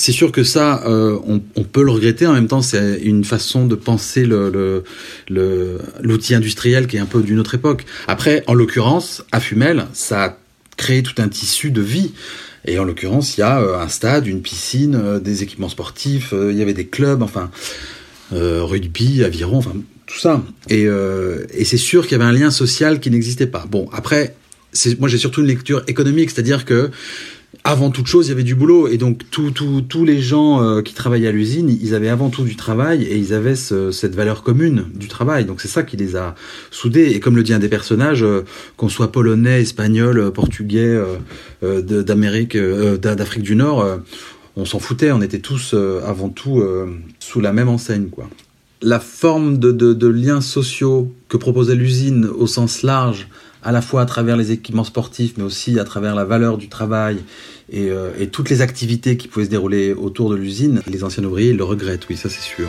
c'est 0.01 0.11
sûr 0.11 0.31
que 0.31 0.43
ça, 0.43 0.81
euh, 0.87 1.19
on, 1.27 1.63
peut 1.63 1.83
le 1.83 1.91
regretter. 1.91 2.25
En 2.25 2.33
même 2.33 2.47
temps, 2.47 2.63
c'est 2.63 3.01
une 3.03 3.23
façon 3.23 3.67
de 3.67 3.75
penser 3.75 4.27
l'outil 5.29 6.33
industriel 6.33 6.87
qui 6.87 6.97
est 6.97 6.99
un 6.99 7.05
peu 7.05 7.21
d'une 7.21 7.37
autre 7.37 7.53
époque. 7.53 7.85
Après, 8.07 8.43
en 8.47 8.55
l'occurrence, 8.55 9.23
à 9.31 9.39
Fumel, 9.39 9.85
ça 9.93 10.23
a 10.23 10.37
créé 10.75 11.03
tout 11.03 11.13
un 11.21 11.27
tissu 11.27 11.69
de 11.69 11.81
vie. 11.81 12.13
Et 12.65 12.79
en 12.79 12.83
l'occurrence, 12.83 13.37
il 13.37 13.41
y 13.41 13.43
a 13.43 13.61
euh, 13.61 13.79
un 13.79 13.89
stade, 13.89 14.25
une 14.25 14.41
piscine, 14.41 14.95
euh, 14.95 15.19
des 15.19 15.43
équipements 15.43 15.69
sportifs, 15.69 16.33
il 16.33 16.57
y 16.57 16.63
avait 16.63 16.73
des 16.73 16.87
clubs, 16.87 17.21
enfin, 17.21 17.51
rugby, 18.31 19.23
aviron, 19.23 19.57
enfin, 19.59 19.73
tout 20.07 20.17
ça. 20.17 20.43
Et, 20.69 20.85
et 21.53 21.65
c'est 21.65 21.77
sûr 21.77 22.07
qu'il 22.07 22.13
y 22.13 22.21
avait 22.21 22.29
un 22.29 22.31
lien 22.33 22.49
social 22.49 22.99
qui 22.99 23.11
n'existait 23.11 23.45
pas. 23.45 23.67
Bon, 23.69 23.87
après, 23.93 24.35
moi 24.99 25.09
j'ai 25.09 25.17
surtout 25.19 25.41
une 25.41 25.47
lecture 25.47 25.83
économique, 25.87 26.31
c'est-à-dire 26.31 26.65
que 26.65 26.89
avant 27.63 27.91
toute 27.91 28.07
chose, 28.07 28.27
il 28.27 28.29
y 28.29 28.31
avait 28.31 28.43
du 28.43 28.55
boulot 28.55 28.87
et 28.87 28.97
donc 28.97 29.23
tous 29.29 30.05
les 30.05 30.21
gens 30.21 30.63
euh, 30.63 30.81
qui 30.81 30.93
travaillaient 30.93 31.27
à 31.27 31.31
l'usine, 31.31 31.69
ils 31.69 31.93
avaient 31.93 32.09
avant 32.09 32.29
tout 32.29 32.43
du 32.43 32.55
travail 32.55 33.03
et 33.03 33.17
ils 33.17 33.33
avaient 33.33 33.55
cette 33.55 34.15
valeur 34.15 34.41
commune 34.41 34.85
du 34.95 35.07
travail. 35.07 35.45
Donc 35.45 35.61
c'est 35.61 35.67
ça 35.67 35.83
qui 35.83 35.97
les 35.97 36.15
a 36.15 36.33
soudés. 36.71 37.11
Et 37.11 37.19
comme 37.19 37.35
le 37.35 37.43
dit 37.43 37.53
un 37.53 37.59
des 37.59 37.69
personnages, 37.69 38.23
euh, 38.23 38.45
qu'on 38.77 38.89
soit 38.89 39.11
polonais, 39.11 39.61
espagnol, 39.61 40.17
euh, 40.17 40.31
portugais, 40.31 40.99
d'Amérique, 41.61 42.57
d'Afrique 42.57 43.43
du 43.43 43.55
Nord, 43.55 43.85
on 44.55 44.65
s'en 44.65 44.79
foutait. 44.79 45.11
On 45.11 45.21
était 45.21 45.39
tous 45.39 45.75
avant 46.05 46.29
tout 46.29 46.63
sous 47.19 47.39
la 47.39 47.53
même 47.53 47.69
enseigne, 47.69 48.07
quoi. 48.09 48.29
La 48.81 48.99
forme 48.99 49.59
de, 49.59 50.07
liens 50.07 50.41
sociaux 50.41 51.13
que 51.29 51.37
proposait 51.37 51.75
l'usine 51.75 52.25
au 52.25 52.47
sens 52.47 52.81
large 52.81 53.27
à 53.63 53.71
la 53.71 53.81
fois 53.81 54.01
à 54.01 54.05
travers 54.05 54.37
les 54.37 54.51
équipements 54.51 54.83
sportifs, 54.83 55.33
mais 55.37 55.43
aussi 55.43 55.79
à 55.79 55.83
travers 55.83 56.15
la 56.15 56.25
valeur 56.25 56.57
du 56.57 56.69
travail 56.69 57.17
et, 57.71 57.89
euh, 57.89 58.11
et 58.19 58.27
toutes 58.27 58.49
les 58.49 58.61
activités 58.61 59.17
qui 59.17 59.27
pouvaient 59.27 59.45
se 59.45 59.51
dérouler 59.51 59.93
autour 59.93 60.29
de 60.29 60.35
l'usine, 60.35 60.81
les 60.87 61.03
anciens 61.03 61.23
ouvriers 61.23 61.53
le 61.53 61.63
regrettent, 61.63 62.07
oui, 62.09 62.17
ça 62.17 62.29
c'est 62.29 62.41
sûr. 62.41 62.67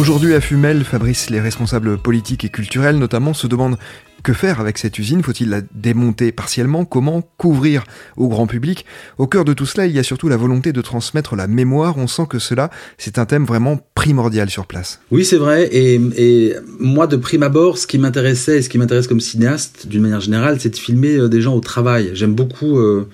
Aujourd'hui 0.00 0.32
à 0.32 0.40
Fumel, 0.40 0.82
Fabrice, 0.82 1.28
les 1.28 1.40
responsables 1.40 1.98
politiques 1.98 2.46
et 2.46 2.48
culturels 2.48 2.96
notamment 2.96 3.34
se 3.34 3.46
demandent 3.46 3.76
que 4.22 4.32
faire 4.32 4.58
avec 4.58 4.78
cette 4.78 4.98
usine 4.98 5.22
Faut-il 5.22 5.50
la 5.50 5.60
démonter 5.74 6.32
partiellement? 6.32 6.86
Comment 6.86 7.20
couvrir 7.36 7.84
au 8.16 8.28
grand 8.28 8.46
public? 8.46 8.86
Au 9.18 9.26
cœur 9.26 9.44
de 9.44 9.52
tout 9.52 9.66
cela, 9.66 9.84
il 9.84 9.94
y 9.94 9.98
a 9.98 10.02
surtout 10.02 10.30
la 10.30 10.38
volonté 10.38 10.72
de 10.72 10.80
transmettre 10.80 11.36
la 11.36 11.46
mémoire. 11.46 11.98
On 11.98 12.06
sent 12.06 12.22
que 12.30 12.38
cela, 12.38 12.70
c'est 12.96 13.18
un 13.18 13.26
thème 13.26 13.44
vraiment 13.44 13.78
primordial 13.94 14.48
sur 14.48 14.64
place. 14.64 15.02
Oui, 15.10 15.22
c'est 15.22 15.36
vrai. 15.36 15.68
Et, 15.70 16.54
moi, 16.78 17.06
de 17.06 17.16
prime 17.16 17.42
abord, 17.42 17.76
ce 17.76 17.86
qui 17.86 17.98
m'intéressait 17.98 18.56
et 18.56 18.62
ce 18.62 18.70
qui 18.70 18.78
m'intéresse 18.78 19.06
comme 19.06 19.20
cinéaste, 19.20 19.86
d'une 19.86 20.00
manière 20.00 20.22
générale, 20.22 20.58
c'est 20.60 20.70
de 20.70 20.76
filmer 20.76 21.16
euh, 21.16 21.28
des 21.28 21.42
gens 21.42 21.54
au 21.54 21.60
travail. 21.60 22.12
J'aime 22.14 22.34
beaucoup. 22.34 22.78
Euh, 22.78 23.06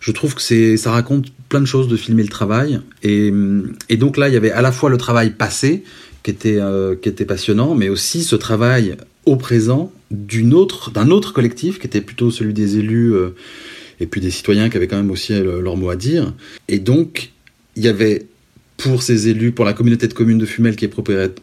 je 0.00 0.12
trouve 0.12 0.34
que 0.34 0.76
ça 0.76 0.90
raconte 0.90 1.26
plein 1.48 1.60
de 1.60 1.66
choses 1.66 1.88
de 1.88 1.96
filmer 1.96 2.22
le 2.22 2.28
travail. 2.28 2.80
Et 3.02 3.32
donc 3.96 4.16
là, 4.16 4.28
il 4.28 4.34
y 4.34 4.36
avait 4.36 4.52
à 4.52 4.62
la 4.62 4.70
fois 4.70 4.90
le 4.90 4.96
travail 4.96 5.30
passé, 5.30 5.82
qui 6.28 6.32
était, 6.32 6.60
euh, 6.60 6.94
qui 6.94 7.08
était 7.08 7.24
passionnant, 7.24 7.74
mais 7.74 7.88
aussi 7.88 8.22
ce 8.22 8.36
travail 8.36 8.98
au 9.24 9.36
présent 9.36 9.90
d'un 10.10 11.10
autre 11.10 11.32
collectif 11.32 11.78
qui 11.78 11.86
était 11.86 12.02
plutôt 12.02 12.30
celui 12.30 12.52
des 12.52 12.76
élus 12.76 13.14
euh, 13.14 13.30
et 13.98 14.06
puis 14.06 14.20
des 14.20 14.30
citoyens 14.30 14.68
qui 14.68 14.76
avaient 14.76 14.88
quand 14.88 14.98
même 14.98 15.10
aussi 15.10 15.32
euh, 15.32 15.62
leur 15.62 15.78
mot 15.78 15.88
à 15.88 15.96
dire. 15.96 16.34
Et 16.68 16.80
donc, 16.80 17.30
il 17.76 17.82
y 17.82 17.88
avait 17.88 18.26
pour 18.76 19.02
ces 19.02 19.28
élus, 19.28 19.52
pour 19.52 19.64
la 19.64 19.72
communauté 19.72 20.06
de 20.06 20.12
communes 20.12 20.36
de 20.36 20.44
Fumel 20.44 20.76
qui 20.76 20.84
est 20.84 20.94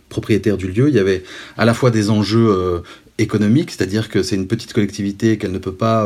propriétaire 0.10 0.56
du 0.56 0.68
lieu, 0.68 0.88
il 0.90 0.94
y 0.94 1.00
avait 1.00 1.24
à 1.58 1.66
la 1.66 1.74
fois 1.74 1.90
des 1.90 2.12
enjeux 2.12 2.84
économiques, 3.18 3.72
c'est-à-dire 3.72 4.10
que 4.10 4.24
c'est 4.24 4.36
une 4.36 4.48
petite 4.48 4.74
collectivité 4.74 5.38
qu'elle 5.38 5.52
ne 5.52 5.58
peut 5.58 5.74
pas 5.74 6.06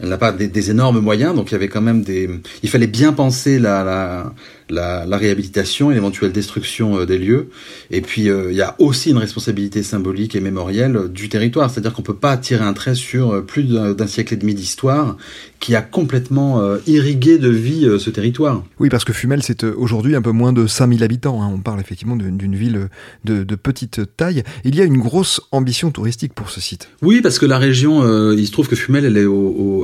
elle 0.00 0.08
n'a 0.08 0.18
pas 0.18 0.32
des, 0.32 0.70
énormes 0.70 1.00
moyens, 1.00 1.34
donc 1.34 1.50
il 1.50 1.52
y 1.52 1.54
avait 1.56 1.68
quand 1.68 1.80
même 1.80 2.02
des. 2.02 2.30
Il 2.62 2.68
fallait 2.68 2.86
bien 2.86 3.12
penser 3.12 3.58
la, 3.58 4.32
la, 4.70 5.16
réhabilitation 5.16 5.90
et 5.90 5.94
l'éventuelle 5.94 6.30
destruction 6.30 7.00
euh, 7.00 7.06
des 7.06 7.18
lieux. 7.18 7.50
Et 7.90 8.00
puis 8.00 8.28
euh, 8.28 8.52
il 8.52 8.56
y 8.56 8.62
a 8.62 8.76
aussi 8.78 9.10
une 9.10 9.16
responsabilité 9.16 9.82
symbolique 9.82 10.36
et 10.36 10.40
mémorielle 10.40 11.08
du 11.08 11.28
territoire, 11.28 11.70
c'est-à-dire 11.70 11.92
qu'on 11.92 12.02
peut 12.02 12.14
pas 12.14 12.36
tirer 12.36 12.64
un 12.64 12.74
trait 12.74 12.94
sur 12.94 13.32
euh, 13.32 13.40
plus 13.40 13.64
d'un 13.64 14.06
siècle 14.06 14.34
et 14.34 14.36
demi 14.36 14.54
d'histoire 14.54 15.16
qui 15.58 15.74
a 15.74 15.82
complètement 15.82 16.62
irrigué 16.86 17.36
de 17.36 17.48
vie 17.48 17.88
ce 17.98 18.10
territoire. 18.10 18.62
Oui, 18.78 18.88
parce 18.88 19.04
que 19.04 19.12
Fumel, 19.12 19.42
c'est 19.42 19.64
aujourd'hui 19.64 20.14
un 20.14 20.22
peu 20.22 20.30
moins 20.30 20.52
de 20.52 20.68
5000 20.68 21.02
habitants. 21.02 21.42
Hein. 21.42 21.50
On 21.52 21.58
parle 21.58 21.80
effectivement 21.80 22.14
d'une 22.14 22.54
ville 22.54 22.88
de, 23.24 23.42
petite 23.56 24.16
taille. 24.16 24.44
Il 24.64 24.76
y 24.76 24.80
a 24.80 24.84
une 24.84 24.98
grosse 24.98 25.40
ambition 25.50 25.90
touristique 25.90 26.27
pour 26.34 26.50
ce 26.50 26.60
site. 26.60 26.88
Oui, 27.02 27.20
parce 27.20 27.38
que 27.38 27.46
la 27.46 27.58
région, 27.58 28.32
il 28.32 28.46
se 28.46 28.52
trouve 28.52 28.68
que 28.68 28.76
Fumel, 28.76 29.04
elle 29.04 29.16
est 29.16 29.26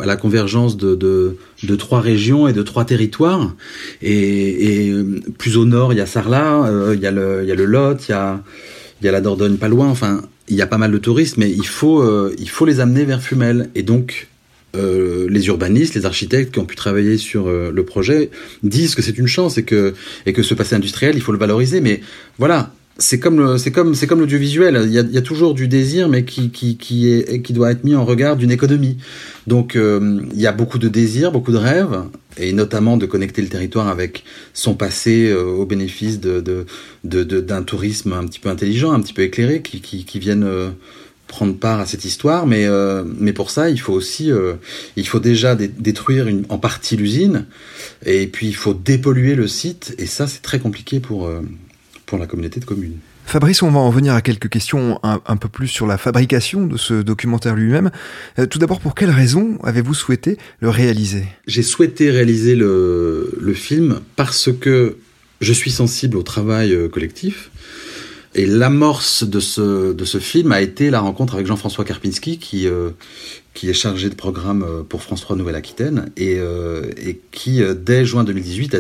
à 0.03 0.07
la 0.07 0.17
convergence 0.17 0.77
de, 0.77 1.37
trois 1.79 2.01
régions 2.01 2.49
et 2.49 2.53
de 2.53 2.63
trois 2.63 2.85
territoires. 2.85 3.55
Et, 4.03 4.93
plus 5.39 5.57
au 5.57 5.65
nord, 5.65 5.93
il 5.93 5.97
y 5.97 6.01
a 6.01 6.07
Sarlat, 6.07 6.65
euh, 6.67 6.95
il, 6.95 7.01
y 7.01 7.07
a 7.07 7.11
le, 7.11 7.65
Lot, 7.65 8.09
il 8.09 8.13
y 8.13 8.15
a, 8.15 8.43
la 9.03 9.21
Dordogne 9.21 9.57
pas 9.57 9.69
loin. 9.69 9.89
Enfin, 9.89 10.23
il 10.49 10.57
y 10.57 10.63
a 10.63 10.67
pas 10.67 10.79
mal 10.79 10.93
de 10.93 10.99
touristes, 10.99 11.37
mais 11.37 11.51
il 11.51 11.67
faut, 11.67 12.03
euh, 12.03 12.35
les 12.67 12.81
amener 12.81 13.05
vers 13.05 13.23
Fumel. 13.23 13.71
Et 13.75 13.83
donc, 13.83 14.29
euh, 14.77 15.27
les 15.31 15.47
urbanistes, 15.47 15.95
les 15.95 16.05
architectes 16.05 16.53
qui 16.53 16.59
ont 16.59 16.65
pu 16.65 16.77
travailler 16.77 17.17
sur 17.17 17.49
le 17.49 17.85
projet 17.85 18.31
disent 18.63 18.95
que 18.95 19.03
c'est 19.03 19.19
une 19.19 19.29
chance 19.29 19.57
et 19.59 19.65
que 19.65 19.95
ce 20.27 20.55
passé 20.55 20.75
industriel, 20.75 21.15
il 21.17 21.23
faut 21.23 21.33
le 21.33 21.39
valoriser. 21.39 21.81
Mais 21.81 22.01
voilà, 22.39 22.74
c'est 22.99 23.19
comme 23.19 23.59
c'est 23.59 23.73
comme 23.73 23.95
c'est 23.95 24.07
comme 24.07 24.21
l'audiovisuel. 24.21 24.83
Il 24.85 24.93
y 24.93 24.99
a, 24.99 25.03
il 25.03 25.13
y 25.13 25.19
a 25.19 25.23
toujours 25.23 25.55
du 25.55 25.67
désir, 25.67 26.09
mais 26.09 26.25
qui 26.25 26.51
qui 26.51 26.77
qui 26.77 27.11
est 27.11 27.43
qui 27.43 27.53
doit 27.53 27.73
être 27.73 27.83
mis 27.85 27.97
en 27.97 28.05
regard 28.05 28.37
d'une 28.37 28.53
économie. 28.53 28.99
Donc 29.47 29.75
euh, 29.75 30.21
il 30.33 30.41
y 30.41 30.47
a 30.47 30.53
beaucoup 30.53 30.79
de 30.79 30.89
désirs, 30.89 31.33
beaucoup 31.33 31.51
de 31.51 31.57
rêves, 31.57 32.05
et 32.39 32.53
notamment 32.53 32.97
de 32.97 33.07
connecter 33.07 33.43
le 33.43 33.49
territoire 33.49 33.89
avec 33.89 34.25
son 34.53 34.75
passé 34.75 35.29
euh, 35.29 35.43
au 35.45 35.67
bénéfice 35.67 36.21
de 36.21 36.41
d'un 36.41 36.65
de, 37.25 37.41
d'un 37.41 37.63
tourisme 37.63 38.13
un 38.13 38.27
petit 38.27 38.39
peu 38.39 38.49
intelligent, 38.49 38.93
un 38.93 39.01
petit 39.01 39.13
peu 39.13 39.23
éclairé, 39.23 39.61
qui 39.61 39.81
qui, 39.81 40.05
qui 40.05 40.19
viennent 40.21 40.45
euh, 40.45 40.71
prendre 41.27 41.57
part 41.57 41.81
à 41.81 41.87
cette 41.87 42.05
histoire. 42.05 42.47
Mais 42.47 42.69
mais 43.19 43.33
pour 43.33 43.51
ça, 43.51 43.71
il 43.71 43.81
faut 43.81 43.93
aussi 43.93 44.31
il 44.95 45.09
faut 45.09 45.19
déjà 45.19 45.57
détruire 45.57 46.29
une, 46.29 46.45
en 46.49 46.59
partie 46.59 46.97
l'usine, 46.97 47.47
et 48.07 48.29
puis 48.29 48.47
il 48.47 48.55
faut 48.55 48.73
dépolluer 48.75 49.35
le 49.35 49.49
site, 49.49 49.97
et 49.99 50.07
ça 50.07 50.29
c'est 50.29 50.43
très 50.43 50.61
compliqué 50.61 51.01
pour 51.01 51.29
pour 52.07 52.19
la 52.19 52.27
communauté 52.27 52.61
de 52.61 52.65
communes. 52.65 52.99
Fabrice, 53.27 53.63
on 53.63 53.71
va 53.71 53.79
en 53.79 53.91
venir 53.91 54.15
à 54.15 54.21
quelques 54.21 54.49
questions 54.49 55.01
un, 55.03 55.37
peu 55.37 55.49
plus 55.49 55.69
sur 55.69 55.87
la 55.87 55.97
fabrication 55.97 56.67
de 56.67 56.77
ce 56.77 56.95
documentaire 57.03 57.57
lui-même. 57.57 57.91
Euh, 58.39 58.47
tout 58.47 58.59
d'abord, 58.59 58.81
pour 58.81 58.95
quelles 58.95 59.11
raisons 59.11 59.59
avez-vous 59.65 59.95
souhaité 59.95 60.37
le 60.61 60.69
réaliser? 60.69 61.25
J'ai 61.47 61.63
souhaité 61.63 62.11
réaliser 62.11 62.55
le, 62.55 63.35
le, 63.41 63.55
film 63.55 64.01
parce 64.17 64.51
que 64.53 64.99
je 65.41 65.53
suis 65.53 65.71
sensible 65.71 66.17
au 66.17 66.23
travail 66.23 66.73
euh, 66.75 66.89
collectif. 66.89 67.51
Et 68.35 68.47
l'amorce 68.47 69.25
de 69.25 69.41
ce, 69.41 69.93
de 69.93 70.05
ce 70.05 70.19
film 70.19 70.53
a 70.53 70.61
été 70.61 70.91
la 70.91 71.01
rencontre 71.01 71.35
avec 71.35 71.47
Jean-François 71.47 71.85
Karpinski, 71.85 72.39
qui, 72.39 72.67
euh, 72.67 72.91
qui 73.55 73.71
est 73.71 73.75
chargé 73.75 74.11
de 74.11 74.17
programme 74.17 74.65
euh, 74.65 74.83
pour 74.83 75.03
France 75.03 75.21
3 75.21 75.37
Nouvelle-Aquitaine 75.37 76.11
et, 76.17 76.39
euh, 76.39 76.91
et 76.97 77.21
qui, 77.31 77.63
euh, 77.63 77.73
dès 77.75 78.05
juin 78.05 78.25
2018, 78.25 78.77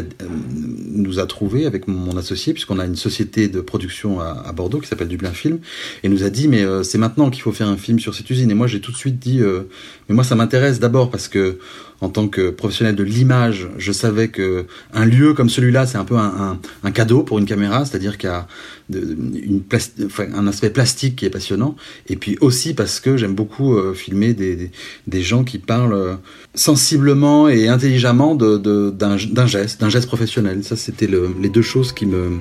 nous 0.90 1.20
a 1.20 1.26
trouvé 1.26 1.64
avec 1.64 1.86
mon 1.86 2.16
associé, 2.16 2.52
puisqu'on 2.52 2.80
a 2.80 2.84
une 2.84 2.96
société 2.96 3.46
de 3.46 3.60
production 3.60 4.20
à, 4.20 4.52
Bordeaux 4.52 4.80
qui 4.80 4.88
s'appelle 4.88 5.08
Dublin 5.08 5.30
Film, 5.30 5.60
et 6.02 6.08
nous 6.08 6.24
a 6.24 6.30
dit, 6.30 6.48
mais 6.48 6.64
c'est 6.82 6.98
maintenant 6.98 7.30
qu'il 7.30 7.42
faut 7.42 7.52
faire 7.52 7.68
un 7.68 7.76
film 7.76 7.98
sur 7.98 8.14
cette 8.14 8.28
usine. 8.30 8.50
Et 8.50 8.54
moi, 8.54 8.66
j'ai 8.66 8.80
tout 8.80 8.92
de 8.92 8.96
suite 8.96 9.18
dit, 9.18 9.40
mais 10.08 10.14
moi, 10.14 10.24
ça 10.24 10.34
m'intéresse 10.34 10.78
d'abord 10.80 11.10
parce 11.10 11.28
que 11.28 11.58
en 12.04 12.08
tant 12.10 12.28
que 12.28 12.50
professionnel 12.50 12.94
de 12.94 13.02
l'image, 13.02 13.68
je 13.78 13.92
savais 13.92 14.28
que 14.28 14.66
un 14.92 15.04
lieu 15.04 15.32
comme 15.32 15.48
celui-là, 15.48 15.86
c'est 15.86 15.98
un 15.98 16.04
peu 16.04 16.16
un, 16.16 16.58
cadeau 16.92 17.22
pour 17.22 17.38
une 17.38 17.46
caméra, 17.46 17.84
c'est-à-dire 17.84 18.18
qu'il 18.18 18.30
y 18.30 18.32
a 18.32 18.46
un 20.34 20.46
aspect 20.46 20.70
plastique 20.70 21.16
qui 21.16 21.26
est 21.26 21.30
passionnant, 21.30 21.76
et 22.08 22.16
puis 22.16 22.36
aussi 22.40 22.74
parce 22.74 23.00
que 23.00 23.16
j'aime 23.16 23.34
beaucoup 23.34 23.76
filmer 23.94 24.34
des 24.34 25.22
gens 25.22 25.44
qui 25.44 25.58
parlent 25.58 25.94
euh, 25.94 26.14
sensiblement 26.54 27.48
et 27.48 27.68
intelligemment 27.68 28.34
d'un 28.34 29.16
geste, 29.46 29.80
d'un 29.80 29.88
geste 29.88 30.06
professionnel. 30.06 30.62
Ça, 30.62 30.76
c'était 30.76 31.08
les 31.08 31.48
deux 31.48 31.62
choses 31.62 31.92
qui 31.92 32.06
me 32.06 32.38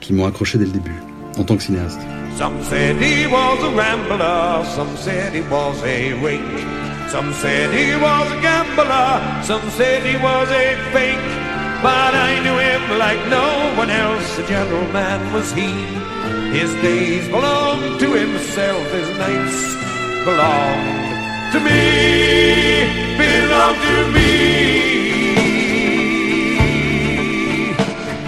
qui 0.00 0.12
m'ont 0.12 0.26
accroché 0.26 0.58
dès 0.58 0.64
le 0.64 0.70
début 0.70 0.94
en 1.38 1.44
tant 1.44 1.56
que 1.56 1.62
cinéaste. 1.62 2.00
Some 2.36 2.62
said 2.62 2.96
he 3.02 3.26
was 3.26 3.58
a 3.64 4.64
some 4.76 4.96
said 4.96 5.34
he 5.34 5.40
was 5.50 5.82
a. 5.84 6.77
Some 7.10 7.32
said 7.32 7.72
he 7.72 7.96
was 7.96 8.30
a 8.30 8.40
gambler, 8.42 9.42
some 9.42 9.70
said 9.70 10.02
he 10.04 10.16
was 10.22 10.48
a 10.50 10.76
fake. 10.92 11.30
But 11.82 12.12
I 12.14 12.38
knew 12.44 12.58
him 12.58 12.98
like 12.98 13.20
no 13.30 13.72
one 13.78 13.88
else, 13.88 14.38
a 14.38 14.46
gentleman 14.46 15.32
was 15.32 15.50
he. 15.52 15.72
His 16.52 16.74
days 16.82 17.26
belonged 17.28 17.98
to 18.00 18.12
himself, 18.12 18.84
his 18.92 19.08
nights 19.16 19.74
belonged 20.26 21.52
to 21.52 21.60
me, 21.60 22.84
belong 23.16 23.74
to 23.88 24.12
me. 24.12 24.28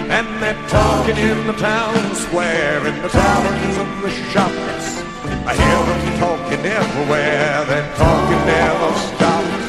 And 0.09 0.27
they're 0.41 0.67
talking 0.69 1.17
in 1.17 1.45
the 1.45 1.53
town 1.53 2.15
square, 2.15 2.87
in 2.87 2.99
the 3.03 3.09
taverns 3.09 3.77
and 3.77 4.03
the 4.03 4.09
shops. 4.31 5.03
I 5.45 5.53
hear 5.53 5.81
them 5.85 6.19
talking 6.19 6.30
everywhere, 6.79 7.65
their 7.65 7.87
talking 7.95 8.43
never 8.55 8.91
stops. 9.09 9.65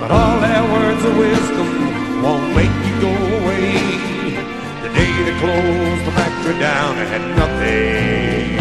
But 0.00 0.10
all 0.10 0.40
their 0.40 0.64
words 0.74 1.02
of 1.04 1.16
wisdom 1.16 1.68
won't 2.22 2.48
make 2.54 2.74
you 2.86 2.94
go 3.06 3.12
away. 3.38 3.70
The 4.84 4.90
day 4.98 5.12
they 5.26 5.36
closed 5.44 6.04
the 6.08 6.12
factory 6.20 6.58
down, 6.58 6.90
I 6.98 7.06
had 7.14 7.24
nothing, 7.42 8.56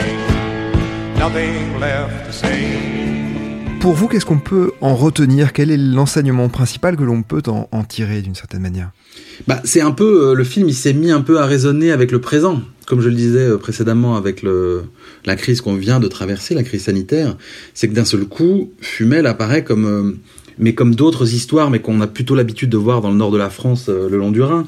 nothing 1.17 1.79
left 1.79 2.25
to 2.27 2.33
say. 2.33 3.00
Pour 3.81 3.93
vous, 3.93 4.07
qu'est-ce 4.07 4.27
qu'on 4.27 4.37
peut 4.37 4.73
en 4.79 4.95
retenir? 4.95 5.53
Quel 5.53 5.71
est 5.71 5.77
l'enseignement 5.77 6.49
principal 6.49 6.95
que 6.95 7.01
l'on 7.01 7.23
peut 7.23 7.41
en, 7.47 7.83
tirer 7.83 8.21
d'une 8.21 8.35
certaine 8.35 8.61
manière? 8.61 8.91
Bah, 9.47 9.59
C'est 9.63 9.81
un 9.81 9.89
peu, 9.89 10.29
euh, 10.29 10.35
le 10.35 10.43
film, 10.43 10.69
il 10.69 10.75
s'est 10.75 10.93
mis 10.93 11.09
un 11.09 11.21
peu 11.21 11.39
à 11.39 11.47
raisonner 11.47 11.91
avec 11.91 12.11
le 12.11 12.21
présent. 12.21 12.61
Comme 12.85 13.01
je 13.01 13.09
le 13.09 13.15
disais 13.15 13.39
euh, 13.39 13.57
précédemment 13.57 14.15
avec 14.15 14.45
la 15.25 15.35
crise 15.35 15.61
qu'on 15.61 15.73
vient 15.73 15.99
de 15.99 16.07
traverser, 16.07 16.53
la 16.53 16.61
crise 16.61 16.83
sanitaire, 16.83 17.35
c'est 17.73 17.87
que 17.87 17.93
d'un 17.93 18.05
seul 18.05 18.25
coup, 18.25 18.71
Fumel 18.81 19.25
apparaît 19.25 19.63
comme, 19.63 19.85
euh, 19.85 20.11
mais 20.59 20.75
comme 20.75 20.93
d'autres 20.93 21.33
histoires, 21.33 21.71
mais 21.71 21.79
qu'on 21.79 22.01
a 22.01 22.07
plutôt 22.07 22.35
l'habitude 22.35 22.69
de 22.69 22.77
voir 22.77 23.01
dans 23.01 23.09
le 23.09 23.17
nord 23.17 23.31
de 23.31 23.39
la 23.39 23.49
France, 23.49 23.89
le 23.89 24.15
long 24.15 24.29
du 24.29 24.43
Rhin 24.43 24.67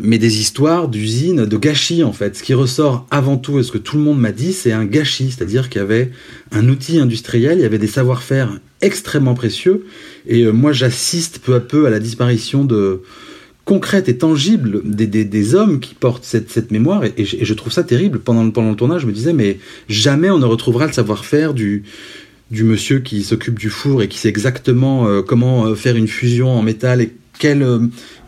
mais 0.00 0.18
des 0.18 0.40
histoires 0.40 0.88
d'usines, 0.88 1.44
de 1.44 1.56
gâchis 1.56 2.02
en 2.02 2.12
fait. 2.12 2.36
Ce 2.36 2.42
qui 2.42 2.54
ressort 2.54 3.06
avant 3.10 3.36
tout, 3.36 3.58
et 3.58 3.62
ce 3.62 3.72
que 3.72 3.78
tout 3.78 3.96
le 3.96 4.02
monde 4.02 4.20
m'a 4.20 4.32
dit, 4.32 4.52
c'est 4.52 4.72
un 4.72 4.84
gâchis, 4.84 5.32
c'est-à-dire 5.32 5.68
qu'il 5.68 5.80
y 5.80 5.84
avait 5.84 6.10
un 6.52 6.68
outil 6.68 6.98
industriel, 6.98 7.58
il 7.58 7.62
y 7.62 7.66
avait 7.66 7.78
des 7.78 7.86
savoir-faire 7.86 8.58
extrêmement 8.80 9.34
précieux, 9.34 9.86
et 10.26 10.42
euh, 10.42 10.52
moi 10.52 10.72
j'assiste 10.72 11.38
peu 11.38 11.54
à 11.54 11.60
peu 11.60 11.86
à 11.86 11.90
la 11.90 11.98
disparition 11.98 12.64
de 12.64 13.02
concrète 13.64 14.08
et 14.08 14.16
tangible 14.16 14.80
des, 14.84 15.06
des, 15.06 15.54
hommes 15.56 15.80
qui 15.80 15.94
portent 15.94 16.24
cette, 16.24 16.50
cette 16.50 16.70
mémoire, 16.70 17.04
et, 17.04 17.24
je 17.24 17.54
trouve 17.54 17.72
ça 17.72 17.82
terrible. 17.82 18.20
Pendant, 18.20 18.48
pendant 18.50 18.70
le 18.70 18.76
tournage, 18.76 19.02
je 19.02 19.06
me 19.06 19.12
disais, 19.12 19.32
mais 19.32 19.58
jamais 19.88 20.30
on 20.30 20.38
ne 20.38 20.44
retrouvera 20.44 20.86
le 20.86 20.92
savoir-faire 20.92 21.52
du, 21.52 21.82
du 22.50 22.62
monsieur 22.62 23.00
qui 23.00 23.24
s'occupe 23.24 23.58
du 23.58 23.70
four 23.70 24.02
et 24.02 24.08
qui 24.08 24.18
sait 24.18 24.28
exactement 24.28 25.08
euh, 25.08 25.22
comment 25.22 25.66
euh, 25.66 25.74
faire 25.74 25.96
une 25.96 26.06
fusion 26.06 26.50
en 26.50 26.62
métal 26.62 27.00
et 27.00 27.12
quel 27.38 27.62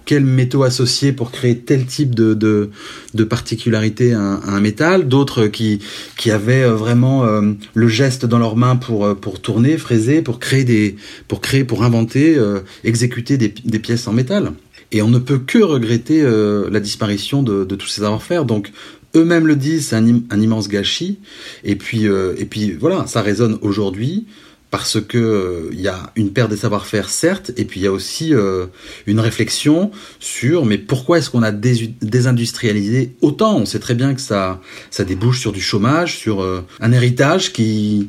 quels 0.09 0.25
métaux 0.25 0.62
associés 0.62 1.12
pour 1.12 1.31
créer 1.31 1.59
tel 1.59 1.85
type 1.85 2.15
de, 2.15 2.33
de, 2.33 2.71
de 3.12 3.25
particularité 3.25 4.15
à, 4.15 4.41
un 4.43 4.59
métal, 4.59 5.07
d'autres 5.07 5.49
qui, 5.49 5.81
qui 6.17 6.31
avaient 6.31 6.62
euh, 6.62 6.75
vraiment 6.75 7.27
euh, 7.27 7.53
le 7.75 7.88
geste 7.88 8.25
dans 8.25 8.38
leurs 8.38 8.57
mains 8.57 8.77
pour, 8.77 9.05
euh, 9.05 9.15
pour 9.15 9.43
tourner, 9.43 9.77
fraiser, 9.77 10.23
pour 10.23 10.38
créer 10.41 10.65
des, 10.65 10.97
pour 11.29 11.43
créer, 11.43 11.62
pour 11.62 11.85
inventer, 11.85 12.38
exécuter 12.85 13.37
des, 13.37 13.49
des, 13.49 13.79
pièces 13.79 14.09
en 14.09 14.15
métal. 14.15 14.53
Et 14.93 15.03
on 15.03 15.09
ne 15.09 15.19
peut 15.19 15.41
que 15.41 15.59
regretter 15.59 16.23
la 16.23 16.81
disparition 16.81 17.43
de, 17.43 17.65
de 17.65 17.77
tous 17.77 17.88
ces 17.88 18.00
savoir-faire. 18.00 18.47
Donc, 18.47 18.73
eux-mêmes 19.15 19.47
le 19.47 19.57
disent, 19.57 19.88
c'est 19.88 19.97
un, 19.97 20.21
un, 20.31 20.41
immense 20.41 20.69
gâchis. 20.69 21.19
Et 21.65 21.77
puis, 21.77 22.05
et 22.05 22.45
puis 22.47 22.73
voilà, 22.73 23.07
ça 23.07 23.21
résonne 23.21 23.59
aujourd'hui 23.61 24.27
parce 24.71 25.01
que 25.01 25.19
euh, 25.19 25.71
il 25.73 25.81
y 25.81 25.89
a 25.89 26.13
une 26.17 26.33
perte 26.33 26.51
des 26.51 26.57
savoir-faire 26.57 27.09
certes, 27.09 27.53
et 27.57 27.65
puis 27.65 27.81
il 27.81 27.85
y 27.85 27.87
a 27.87 27.93
aussi 27.93 28.35
euh, 28.35 28.67
une 29.07 29.21
réflexion 29.21 29.91
sur 30.21 30.67
mais 30.67 30.79
pourquoi 30.79 31.19
est-ce 31.19 31.31
qu'on 31.31 31.43
a 31.43 31.53
désindustrialisé 31.53 33.15
autant? 33.23 33.57
On 33.57 33.65
sait 33.65 33.79
très 33.79 33.95
bien 33.95 34.15
que 34.15 34.21
ça 34.21 34.61
ça 34.91 35.05
débouche 35.05 35.41
sur 35.41 35.53
du 35.53 35.61
chômage, 35.61 36.17
sur 36.17 36.43
euh, 36.43 36.65
un 36.81 36.93
héritage 36.93 37.53
qui 37.53 38.09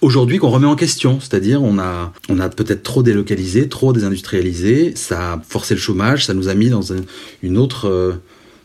aujourd'hui 0.00 0.38
qu'on 0.38 0.50
remet 0.50 0.66
en 0.66 0.76
question, 0.76 1.20
c'est-à-dire 1.20 1.62
on 1.62 1.78
a 1.78 2.12
on 2.30 2.40
a 2.40 2.48
peut-être 2.48 2.82
trop 2.82 3.02
délocalisé, 3.02 3.68
trop 3.68 3.92
désindustrialisé, 3.92 4.94
ça 4.96 5.34
a 5.34 5.42
forcé 5.46 5.74
le 5.74 5.80
chômage, 5.80 6.24
ça 6.24 6.34
nous 6.34 6.48
a 6.48 6.54
mis 6.54 6.70
dans 6.70 6.92
un, 6.92 7.00
une 7.42 7.58
autre 7.58 8.18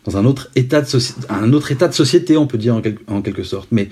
dans 0.05 0.17
un 0.17 0.25
autre 0.25 0.49
état 0.55 0.81
de 0.81 0.87
un 1.29 1.51
autre 1.53 1.71
état 1.71 1.87
de 1.87 1.93
société, 1.93 2.37
on 2.37 2.47
peut 2.47 2.57
dire 2.57 2.75
en, 2.75 2.81
en 3.07 3.21
quelque 3.21 3.43
sorte, 3.43 3.67
mais 3.71 3.89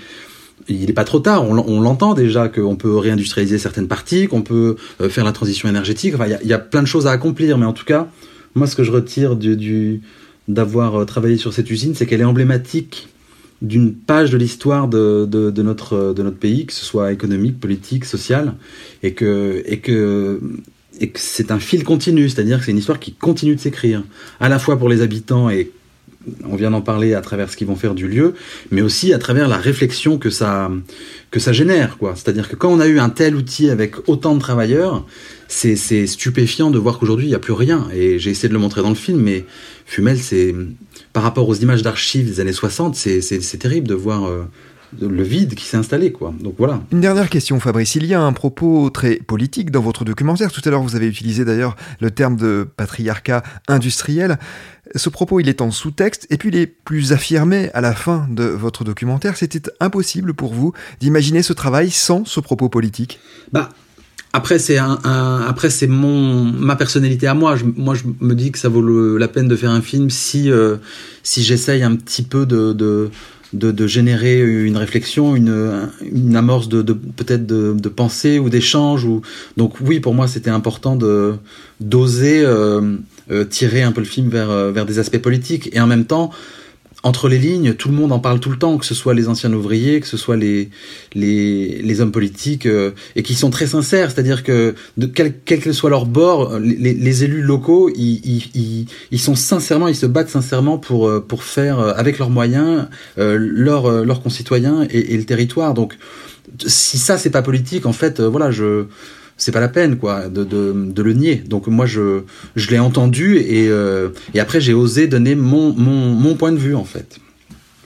il 0.68 0.86
n'est 0.86 0.94
pas 0.94 1.04
trop 1.04 1.20
tard. 1.20 1.48
On, 1.48 1.82
l'entend 1.82 2.14
déjà 2.14 2.50
qu'on 2.50 2.76
peut 2.76 2.96
réindustrialiser 2.96 3.58
certaines 3.58 3.88
parties, 3.88 4.28
qu'on 4.28 4.42
peut 4.42 4.76
euh, 5.02 5.10
faire 5.10 5.24
la 5.26 5.32
transition 5.32 5.70
énergétique. 5.70 6.14
Enfin, 6.16 6.28
il 6.42 6.48
y, 6.48 6.54
a, 6.54 6.60
plein 6.60 6.82
de 6.82 6.88
choses 6.88 7.08
à 7.08 7.12
accomplir, 7.12 7.58
mais 7.58 7.66
en 7.66 7.74
tout 7.74 7.86
cas, 7.86 8.08
moi, 8.56 8.68
ce 8.68 8.76
que 8.76 8.84
je 8.84 8.92
retire 8.92 9.36
du, 9.36 10.02
d'avoir 10.48 11.02
euh, 11.02 11.06
travaillé 11.06 11.38
sur 11.38 11.54
cette 11.54 11.70
usine, 11.70 11.96
c'est 11.96 12.06
qu'elle 12.06 12.22
est 12.22 12.26
emblématique 12.26 13.08
d'une 13.62 13.94
page 13.94 14.32
de 14.32 14.38
l'histoire 14.38 14.88
de, 14.88 15.26
de, 15.26 15.62
notre, 15.62 16.14
de 16.14 16.24
notre 16.24 16.38
pays, 16.38 16.66
que 16.66 16.74
ce 16.74 16.84
soit 16.84 17.12
économique, 17.12 17.60
politique, 17.60 18.06
social, 18.06 18.56
et 19.04 19.14
que, 19.14 19.62
et 19.68 19.78
que, 19.78 20.42
et 21.00 21.10
que 21.10 21.20
c'est 21.20 21.52
un 21.52 21.60
fil 21.60 21.84
continu, 21.84 22.28
c'est-à-dire 22.28 22.58
que 22.58 22.66
c'est 22.66 22.72
une 22.72 22.80
histoire 22.80 23.00
qui 23.00 23.14
continue 23.14 23.56
de 23.56 23.60
s'écrire, 23.60 24.04
à 24.40 24.50
la 24.50 24.58
fois 24.58 24.78
pour 24.78 24.90
les 24.90 25.04
habitants 25.04 25.52
et 25.52 25.72
on 26.44 26.56
vient 26.56 26.72
d'en 26.72 26.82
parler 26.82 27.14
à 27.14 27.22
travers 27.22 27.50
ce 27.50 27.58
qu'ils 27.58 27.68
vont 27.68 27.76
faire 27.76 27.96
du 27.96 28.08
lieu, 28.08 28.34
mais 28.70 28.82
aussi 28.82 29.14
à 29.14 29.20
travers 29.20 29.48
la 29.48 29.58
réflexion 29.58 30.18
que 30.18 30.30
ça, 30.30 30.72
que 31.32 31.40
ça 31.40 31.54
génère. 31.54 31.98
quoi. 31.98 32.14
C'est-à-dire 32.16 32.50
que 32.50 32.56
quand 32.56 32.70
on 32.70 32.80
a 32.80 32.88
eu 32.88 33.00
un 33.00 33.10
tel 33.10 33.36
outil 33.36 33.70
avec 33.70 34.08
autant 34.08 34.36
de 34.36 34.40
travailleurs, 34.40 35.06
c'est 35.48 35.76
stupéfiant 36.08 36.72
de 36.72 36.78
voir 36.78 36.98
qu'aujourd'hui, 37.00 37.26
il 37.26 37.30
n'y 37.30 37.36
a 37.36 37.40
plus 37.40 37.54
rien. 37.54 37.88
Et 37.94 38.20
j'ai 38.20 38.32
essayé 38.32 38.48
de 38.48 38.54
le 38.54 38.60
montrer 38.60 38.82
dans 38.82 38.90
le 38.90 38.96
film, 38.96 39.20
mais 39.20 39.46
Fumel, 39.86 40.18
c'est 40.18 40.56
par 41.14 41.24
rapport 41.24 41.50
aux 41.50 41.56
images 41.56 41.82
d'archives 41.82 42.28
des 42.28 42.40
années 42.40 42.54
60, 42.54 42.96
c'est 42.96 43.58
terrible 43.60 43.88
de 43.88 43.96
voir... 43.96 44.26
Euh, 44.26 44.44
le 45.00 45.24
vide 45.24 45.56
qui 45.56 45.66
s'est 45.66 45.78
installé, 45.78 46.12
quoi. 46.12 46.34
Donc 46.40 46.56
voilà. 46.58 46.82
Une 46.92 47.02
dernière 47.02 47.30
question, 47.30 47.60
Fabrice. 47.60 47.96
Il 47.96 48.06
y 48.06 48.14
a 48.14 48.22
un 48.22 48.34
propos 48.34 48.90
très 48.90 49.16
politique 49.16 49.72
dans 49.72 49.82
votre 49.82 50.06
documentaire. 50.06 50.52
Tout 50.52 50.62
à 50.66 50.70
l'heure, 50.70 50.84
vous 50.84 50.96
avez 50.96 51.08
utilisé 51.08 51.46
d'ailleurs 51.46 51.76
le 52.00 52.12
terme 52.12 52.36
de 52.36 52.68
patriarcat 52.76 53.44
industriel. 53.68 54.38
Ce 54.96 55.10
propos, 55.10 55.40
il 55.40 55.48
est 55.48 55.62
en 55.62 55.72
sous-texte, 55.72 56.28
et 56.30 56.38
puis 56.38 56.50
il 56.50 56.56
est 56.58 56.68
plus 56.68 57.14
affirmé 57.14 57.70
à 57.74 57.82
la 57.82 57.94
fin 57.94 58.28
de 58.30 58.44
votre 58.44 58.84
documentaire. 58.84 59.38
C'était 59.38 59.62
impossible 59.80 60.34
pour 60.34 60.54
vous 60.54 60.74
d'imaginer 61.00 61.44
ce 61.44 61.54
travail 61.54 61.92
sans 61.92 62.26
ce 62.26 62.40
propos 62.40 62.68
politique? 62.68 63.20
Bah, 63.54 63.70
après 64.34 64.60
c'est 64.60 64.78
un, 64.78 65.00
après 65.48 65.70
c'est 65.70 65.88
mon 65.88 66.44
ma 66.46 66.76
personnalité 66.76 67.28
à 67.28 67.34
moi. 67.34 67.56
Je, 67.56 67.66
moi 67.66 67.96
je 67.96 68.04
me 68.20 68.34
dis 68.34 68.52
que 68.52 68.60
ça 68.60 68.70
vaut 68.70 69.18
la 69.18 69.28
peine 69.28 69.48
de 69.48 69.56
faire 69.56 69.72
un 69.72 69.82
film 69.82 70.10
si 70.10 70.50
euh, 70.50 70.78
si 71.24 71.44
j'essaye 71.44 71.84
un 71.84 71.96
petit 71.96 72.24
peu 72.24 72.46
de, 72.46 72.72
de 72.74 73.12
de, 73.54 73.72
de, 73.72 73.88
générer 73.88 74.40
une 74.40 74.78
réflexion, 74.78 75.36
une, 75.36 75.90
une 76.02 76.36
amorce 76.36 76.70
de, 76.70 76.82
peut-être 76.94 77.46
de, 77.46 77.74
de, 77.74 77.90
pensée 77.90 78.40
ou 78.40 78.50
d'échange. 78.50 79.06
Ou 79.06 79.22
donc 79.58 79.80
oui, 79.82 80.00
pour 80.00 80.14
moi 80.14 80.28
c'était 80.28 80.50
important 80.50 80.96
de 80.96 81.34
d'oser 81.80 82.42
euh, 82.46 82.98
euh, 83.32 83.46
tirer 83.46 83.82
un 83.82 83.92
peu 83.92 84.02
le 84.02 84.08
film 84.08 84.30
vers, 84.30 84.50
euh, 84.50 84.72
vers 84.72 84.86
des 84.86 85.00
aspects 85.00 85.18
politiques. 85.18 85.70
Et 85.74 85.80
en 85.80 85.88
même 85.88 86.06
temps, 86.06 86.32
entre 87.04 87.30
les 87.30 87.40
lignes, 87.40 87.74
tout 87.74 87.90
le 87.90 87.96
monde 87.96 88.12
en 88.12 88.20
parle 88.20 88.40
tout 88.40 88.52
le 88.52 88.58
temps, 88.58 88.78
que 88.78 88.86
ce 88.86 88.94
soit 88.94 89.14
les 89.14 89.28
anciens 89.28 89.52
ouvriers, 89.54 90.00
que 90.00 90.08
ce 90.08 90.18
soit 90.18 90.38
les, 90.38 90.70
les, 91.14 91.82
les 91.82 92.02
hommes 92.02 92.12
politiques, 92.12 92.66
euh, 92.68 92.92
et 93.16 93.24
qui 93.24 93.34
sont 93.34 93.50
très 93.50 93.68
sincères. 93.68 94.12
C'est-à-dire 94.12 94.44
que, 94.44 94.76
de, 94.98 95.08
quel, 95.08 95.34
quel, 95.46 95.60
que 95.60 95.74
soit 95.74 95.90
leur 95.90 96.06
bord, 96.06 96.60
les, 96.60 96.94
les 96.94 97.24
élus 97.24 97.42
locaux, 97.42 97.90
ils, 97.96 98.44
ils, 98.54 98.86
ils, 99.12 99.20
sont 99.20 99.36
sincèrement, 99.36 99.88
ils 99.88 99.96
se 99.96 100.06
battent 100.06 100.30
sincèrement 100.30 100.78
pour, 100.78 101.10
pour 101.24 101.44
faire, 101.44 101.80
avec 101.80 102.20
leurs 102.20 102.30
moyens, 102.30 102.88
euh, 103.18 103.38
leurs 103.40 103.90
leurs 104.06 104.22
concitoyens 104.22 104.86
et, 104.90 105.14
et, 105.14 105.18
le 105.18 105.24
territoire. 105.24 105.74
Donc, 105.74 105.98
si 106.66 106.98
ça, 106.98 107.18
c'est 107.18 107.30
pas 107.32 107.42
politique, 107.42 107.86
en 107.86 107.94
fait, 107.94 108.22
voilà, 108.22 108.52
je 108.52 108.86
c'est 109.42 109.52
pas 109.52 109.60
la 109.60 109.70
peine 109.70 109.98
quoi 109.98 110.30
de, 110.30 110.44
de, 110.44 110.72
de, 110.72 111.02
le 111.02 111.14
nier. 111.14 111.38
Donc 111.48 111.66
moi 111.68 111.88
je 111.88 112.22
je 112.56 112.70
l'ai 112.70 112.80
entendu 112.80 113.38
et, 113.38 113.70
euh, 113.70 114.10
et 114.36 114.40
après 114.40 114.62
j'ai 114.62 114.74
osé 114.74 115.08
donner 115.08 115.34
mon, 115.34 115.74
mon, 115.74 116.12
mon 116.14 116.36
point 116.36 116.52
de 116.52 116.58
vue 116.58 116.76
en 116.76 116.84
fait 116.84 117.18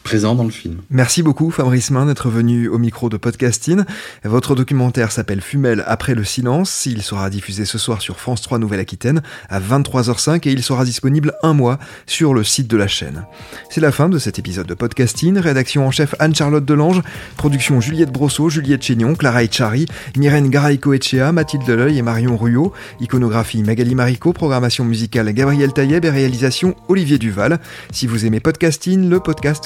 présent 0.05 0.35
dans 0.35 0.43
le 0.43 0.51
film. 0.51 0.81
Merci 0.91 1.23
beaucoup 1.23 1.49
Fabrice 1.49 1.89
Main 1.89 2.05
d'être 2.05 2.29
venu 2.29 2.67
au 2.67 2.77
micro 2.77 3.09
de 3.09 3.17
Podcasting. 3.17 3.83
Votre 4.23 4.53
documentaire 4.53 5.11
s'appelle 5.11 5.41
Fumel 5.41 5.83
après 5.87 6.13
le 6.13 6.23
silence. 6.23 6.85
Il 6.85 7.01
sera 7.01 7.31
diffusé 7.31 7.65
ce 7.65 7.79
soir 7.79 8.03
sur 8.03 8.19
France 8.19 8.43
3 8.43 8.59
Nouvelle-Aquitaine 8.59 9.23
à 9.49 9.59
23h05 9.59 10.47
et 10.47 10.51
il 10.51 10.61
sera 10.61 10.85
disponible 10.85 11.33
un 11.41 11.53
mois 11.53 11.79
sur 12.05 12.35
le 12.35 12.43
site 12.43 12.67
de 12.67 12.77
la 12.77 12.87
chaîne. 12.87 13.25
C'est 13.71 13.81
la 13.81 13.91
fin 13.91 14.07
de 14.07 14.19
cet 14.19 14.37
épisode 14.37 14.67
de 14.67 14.75
Podcasting. 14.75 15.39
Rédaction 15.39 15.87
en 15.87 15.91
chef 15.91 16.13
Anne-Charlotte 16.19 16.63
Delange, 16.63 17.01
production 17.35 17.81
Juliette 17.81 18.11
Brosseau, 18.11 18.49
Juliette 18.49 18.83
Chénion, 18.83 19.15
Clara 19.15 19.43
Echari, 19.43 19.87
Myrène 20.15 20.51
Garaïco-Echea, 20.51 21.31
Mathilde 21.31 21.65
Deleuil 21.65 21.97
et 21.97 22.03
Marion 22.03 22.37
Ruyot, 22.37 22.73
iconographie 22.99 23.63
Magali 23.63 23.95
Marico, 23.95 24.33
programmation 24.33 24.85
musicale 24.85 25.33
Gabriel 25.33 25.73
Taïeb 25.73 26.05
et 26.05 26.11
réalisation 26.11 26.75
Olivier 26.89 27.17
Duval. 27.17 27.59
Si 27.91 28.05
vous 28.05 28.27
aimez 28.27 28.39
Podcasting, 28.39 29.09
le 29.09 29.19
podcast 29.19 29.65